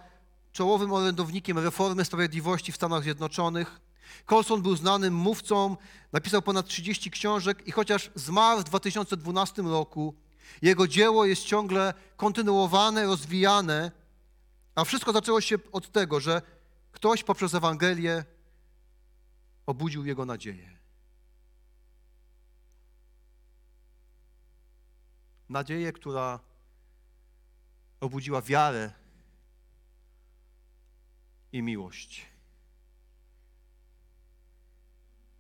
czołowym 0.51 0.93
orędownikiem 0.93 1.59
reformy 1.59 2.05
sprawiedliwości 2.05 2.71
w 2.71 2.75
Stanach 2.75 3.03
Zjednoczonych. 3.03 3.81
Colson 4.25 4.61
był 4.61 4.75
znanym 4.75 5.13
mówcą, 5.13 5.77
napisał 6.13 6.41
ponad 6.41 6.67
30 6.67 7.11
książek 7.11 7.67
i 7.67 7.71
chociaż 7.71 8.11
zmarł 8.15 8.61
w 8.61 8.63
2012 8.63 9.61
roku, 9.61 10.13
jego 10.61 10.87
dzieło 10.87 11.25
jest 11.25 11.43
ciągle 11.43 11.93
kontynuowane, 12.17 13.05
rozwijane, 13.05 13.91
a 14.75 14.83
wszystko 14.83 15.11
zaczęło 15.11 15.41
się 15.41 15.55
od 15.71 15.91
tego, 15.91 16.19
że 16.19 16.41
ktoś 16.91 17.23
poprzez 17.23 17.53
Ewangelię 17.53 18.25
obudził 19.65 20.05
jego 20.05 20.25
nadzieję. 20.25 20.74
Nadzieję, 25.49 25.93
która 25.93 26.39
obudziła 27.99 28.41
wiarę 28.41 28.91
i 31.51 31.61
miłość. 31.61 32.25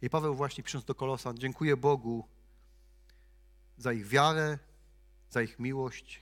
I 0.01 0.09
Paweł 0.09 0.35
właśnie 0.35 0.63
pisząc 0.63 0.85
do 0.85 0.95
Kolosan, 0.95 1.37
dziękuję 1.37 1.77
Bogu 1.77 2.27
za 3.77 3.93
ich 3.93 4.07
wiarę, 4.07 4.59
za 5.29 5.41
ich 5.41 5.59
miłość 5.59 6.21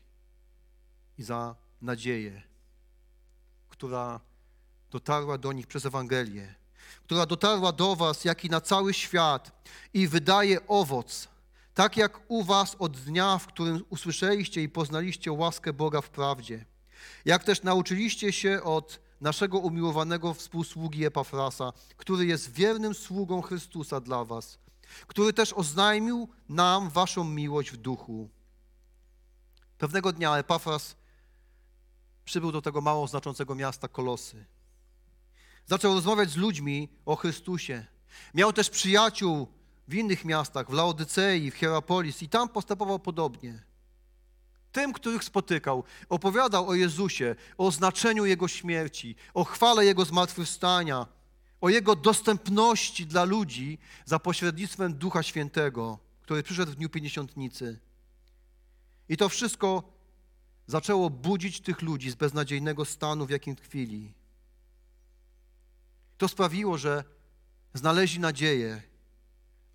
i 1.18 1.24
za 1.24 1.56
nadzieję, 1.82 2.42
która 3.70 4.20
dotarła 4.92 5.38
do 5.38 5.52
nich 5.52 5.68
przez 5.68 5.86
Ewangelię, 5.86 6.56
która 7.04 7.26
dotarła 7.26 7.72
do 7.72 7.96
Was, 7.96 8.26
jak 8.26 8.46
i 8.46 8.50
na 8.50 8.62
cały 8.62 8.94
świat 8.94 9.68
i 9.94 10.08
wydaje 10.08 10.68
owoc, 10.68 11.28
tak 11.74 11.98
jak 11.98 12.20
u 12.28 12.44
Was 12.44 12.76
od 12.80 12.98
dnia, 12.98 13.38
w 13.38 13.48
którym 13.48 13.84
usłyszeliście 13.90 14.64
i 14.64 14.70
poznaliście 14.70 15.32
łaskę 15.32 15.74
Boga 15.74 16.02
w 16.02 16.10
prawdzie, 16.10 16.66
jak 17.26 17.44
też 17.44 17.64
nauczyliście 17.64 18.34
się 18.34 18.64
od 18.64 19.00
naszego 19.22 19.60
umiłowanego 19.60 20.34
współsługi 20.34 21.06
Epafrasa, 21.06 21.74
który 21.98 22.26
jest 22.26 22.52
wiernym 22.52 22.94
sługą 22.94 23.42
Chrystusa 23.42 24.00
dla 24.00 24.26
Was, 24.26 24.60
który 25.08 25.34
też 25.34 25.54
oznajmił 25.54 26.30
nam 26.50 26.90
Waszą 26.90 27.24
miłość 27.24 27.72
w 27.72 27.78
duchu. 27.78 28.30
Pewnego 29.78 30.14
dnia 30.14 30.38
Epafras 30.38 30.96
przybył 32.26 32.52
do 32.52 32.62
tego 32.62 32.82
mało 32.82 33.08
znaczącego 33.08 33.56
miasta 33.56 33.88
Kolosy. 33.88 34.46
Zaczął 35.66 35.94
rozmawiać 35.94 36.30
z 36.30 36.36
ludźmi 36.36 36.90
o 37.06 37.16
Chrystusie. 37.16 37.86
Miał 38.34 38.54
też 38.54 38.70
przyjaciół 38.70 39.48
w 39.88 39.94
innych 39.94 40.26
miastach, 40.26 40.70
w 40.70 40.74
Laodycei, 40.74 41.52
w 41.52 41.56
Hierapolis 41.56 42.22
i 42.22 42.30
tam 42.30 42.50
postępował 42.50 43.00
podobnie. 43.00 43.64
Tym, 44.72 44.94
których 44.94 45.24
spotykał, 45.24 45.84
opowiadał 46.10 46.70
o 46.70 46.76
Jezusie, 46.76 47.36
o 47.58 47.72
znaczeniu 47.72 48.26
Jego 48.26 48.48
śmierci, 48.48 49.16
o 49.34 49.44
chwale 49.44 49.86
Jego 49.86 50.06
zmartwychwstania, 50.06 51.08
o 51.62 51.70
Jego 51.70 51.96
dostępności 51.96 53.06
dla 53.06 53.24
ludzi 53.24 53.78
za 54.06 54.20
pośrednictwem 54.20 54.94
Ducha 54.94 55.24
Świętego, 55.24 56.00
który 56.22 56.44
przyszedł 56.44 56.72
w 56.72 56.76
dniu 56.76 56.90
Pięćdziesiątnicy. 56.90 57.80
I 59.10 59.18
to 59.18 59.30
wszystko 59.30 59.84
zaczęło 60.68 61.10
budzić 61.10 61.62
tych 61.62 61.82
ludzi 61.82 62.12
z 62.12 62.16
beznadziejnego 62.16 62.86
stanu, 62.86 63.26
w 63.26 63.30
jakim 63.30 63.56
tkwili. 63.56 64.14
To 66.18 66.28
sprawiło, 66.28 66.78
że 66.78 67.04
znaleźli 67.74 68.20
nadzieję, 68.20 68.82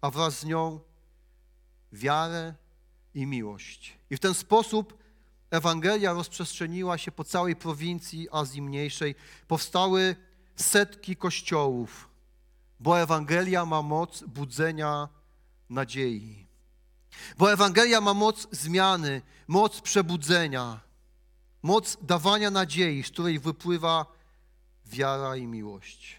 a 0.01 0.11
wraz 0.11 0.39
z 0.39 0.45
nią 0.45 0.81
wiarę 1.93 2.55
i 3.15 3.27
miłość. 3.27 3.99
I 4.11 4.17
w 4.17 4.21
ten 4.21 4.35
sposób 4.35 4.99
Ewangelia 5.51 6.13
rozprzestrzeniła 6.13 6.99
się 6.99 7.13
po 7.13 7.25
całej 7.25 7.57
prowincji 7.57 8.29
Azji 8.33 8.63
Mniejszej. 8.63 9.15
Powstały 9.49 10.17
setki 10.57 11.17
kościołów, 11.17 12.09
bo 12.81 13.01
Ewangelia 13.01 13.67
ma 13.67 13.83
moc 13.83 14.23
budzenia 14.23 15.09
nadziei. 15.71 16.47
Bo 17.39 17.53
Ewangelia 17.53 18.01
ma 18.01 18.15
moc 18.15 18.49
zmiany, 18.51 19.23
moc 19.47 19.81
przebudzenia, 19.81 20.81
moc 21.63 21.97
dawania 22.03 22.51
nadziei, 22.51 23.03
z 23.03 23.11
której 23.11 23.39
wypływa 23.39 24.07
wiara 24.87 25.37
i 25.37 25.47
miłość. 25.47 26.18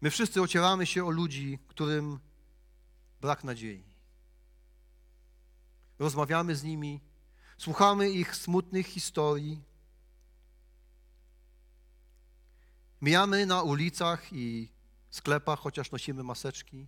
My 0.00 0.10
wszyscy 0.10 0.42
ocieramy 0.42 0.86
się 0.86 1.04
o 1.06 1.10
ludzi, 1.10 1.58
którym 1.68 2.20
brak 3.20 3.44
nadziei. 3.44 3.84
Rozmawiamy 5.98 6.56
z 6.56 6.62
nimi, 6.62 7.00
słuchamy 7.58 8.10
ich 8.10 8.36
smutnych 8.36 8.86
historii. 8.86 9.62
Mijamy 13.02 13.46
na 13.46 13.62
ulicach 13.62 14.32
i 14.32 14.68
sklepach, 15.10 15.58
chociaż 15.58 15.90
nosimy 15.90 16.22
maseczki. 16.22 16.86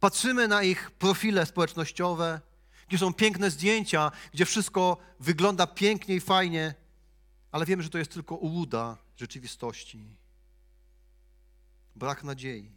Patrzymy 0.00 0.48
na 0.48 0.62
ich 0.62 0.90
profile 0.90 1.46
społecznościowe, 1.46 2.40
gdzie 2.88 2.98
są 2.98 3.14
piękne 3.14 3.50
zdjęcia, 3.50 4.10
gdzie 4.32 4.46
wszystko 4.46 4.96
wygląda 5.20 5.66
pięknie 5.66 6.14
i 6.14 6.20
fajnie, 6.20 6.74
ale 7.52 7.66
wiemy, 7.66 7.82
że 7.82 7.90
to 7.90 7.98
jest 7.98 8.12
tylko 8.12 8.34
ułuda 8.34 8.96
rzeczywistości. 9.16 10.21
Brak 11.96 12.24
nadziei. 12.24 12.72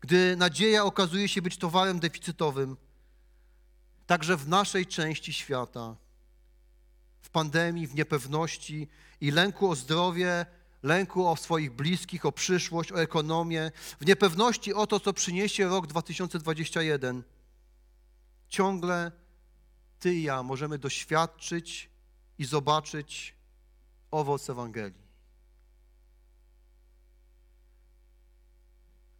Gdy 0.00 0.36
nadzieja 0.36 0.84
okazuje 0.84 1.28
się 1.28 1.42
być 1.42 1.56
towarem 1.56 2.00
deficytowym, 2.00 2.76
także 4.06 4.36
w 4.36 4.48
naszej 4.48 4.86
części 4.86 5.32
świata, 5.32 5.96
w 7.22 7.30
pandemii, 7.30 7.86
w 7.86 7.94
niepewności 7.94 8.88
i 9.20 9.30
lęku 9.30 9.70
o 9.70 9.76
zdrowie, 9.76 10.46
lęku 10.82 11.28
o 11.28 11.36
swoich 11.36 11.72
bliskich, 11.72 12.26
o 12.26 12.32
przyszłość, 12.32 12.92
o 12.92 13.02
ekonomię, 13.02 13.70
w 14.00 14.06
niepewności 14.06 14.74
o 14.74 14.86
to, 14.86 15.00
co 15.00 15.12
przyniesie 15.12 15.68
rok 15.68 15.86
2021, 15.86 17.22
ciągle 18.48 19.12
Ty 20.00 20.14
i 20.14 20.22
ja 20.22 20.42
możemy 20.42 20.78
doświadczyć 20.78 21.90
i 22.38 22.44
zobaczyć 22.44 23.34
owoc 24.10 24.50
Ewangelii. 24.50 25.09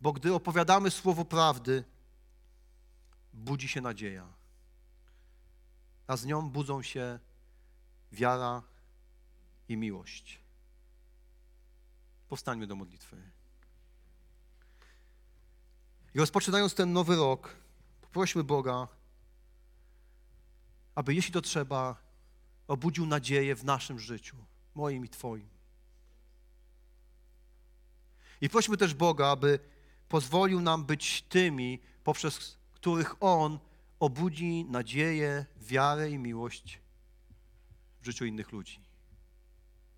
Bo 0.01 0.13
gdy 0.13 0.35
opowiadamy 0.35 0.91
słowo 0.91 1.25
prawdy, 1.25 1.85
budzi 3.33 3.69
się 3.69 3.81
nadzieja, 3.81 4.27
a 6.07 6.17
z 6.17 6.25
nią 6.25 6.51
budzą 6.51 6.83
się 6.83 7.19
wiara 8.13 8.63
i 9.69 9.77
miłość. 9.77 10.41
Powstańmy 12.29 12.67
do 12.67 12.77
modlitwy. 12.77 13.17
I 16.15 16.19
rozpoczynając 16.19 16.75
ten 16.75 16.93
nowy 16.93 17.17
rok, 17.17 17.57
prośmy 18.13 18.45
Boga, 18.45 18.89
aby 20.95 21.15
jeśli 21.15 21.33
to 21.33 21.41
trzeba, 21.41 21.97
obudził 22.69 23.07
nadzieję 23.07 23.55
w 23.55 23.65
naszym 23.65 23.99
życiu, 23.99 24.37
moim 24.75 25.05
i 25.05 25.09
Twoim. 25.09 25.49
I 28.41 28.49
prośmy 28.49 28.77
też 28.77 28.95
Boga, 28.95 29.27
aby 29.27 29.59
pozwolił 30.11 30.61
nam 30.61 30.85
być 30.85 31.23
tymi, 31.23 31.79
poprzez 32.05 32.59
których 32.73 33.23
On 33.23 33.59
obudzi 34.01 34.65
nadzieję, 34.65 35.47
wiarę 35.61 36.11
i 36.11 36.19
miłość 36.19 36.81
w 38.03 38.05
życiu 38.05 38.25
innych 38.25 38.53
ludzi. 38.53 38.90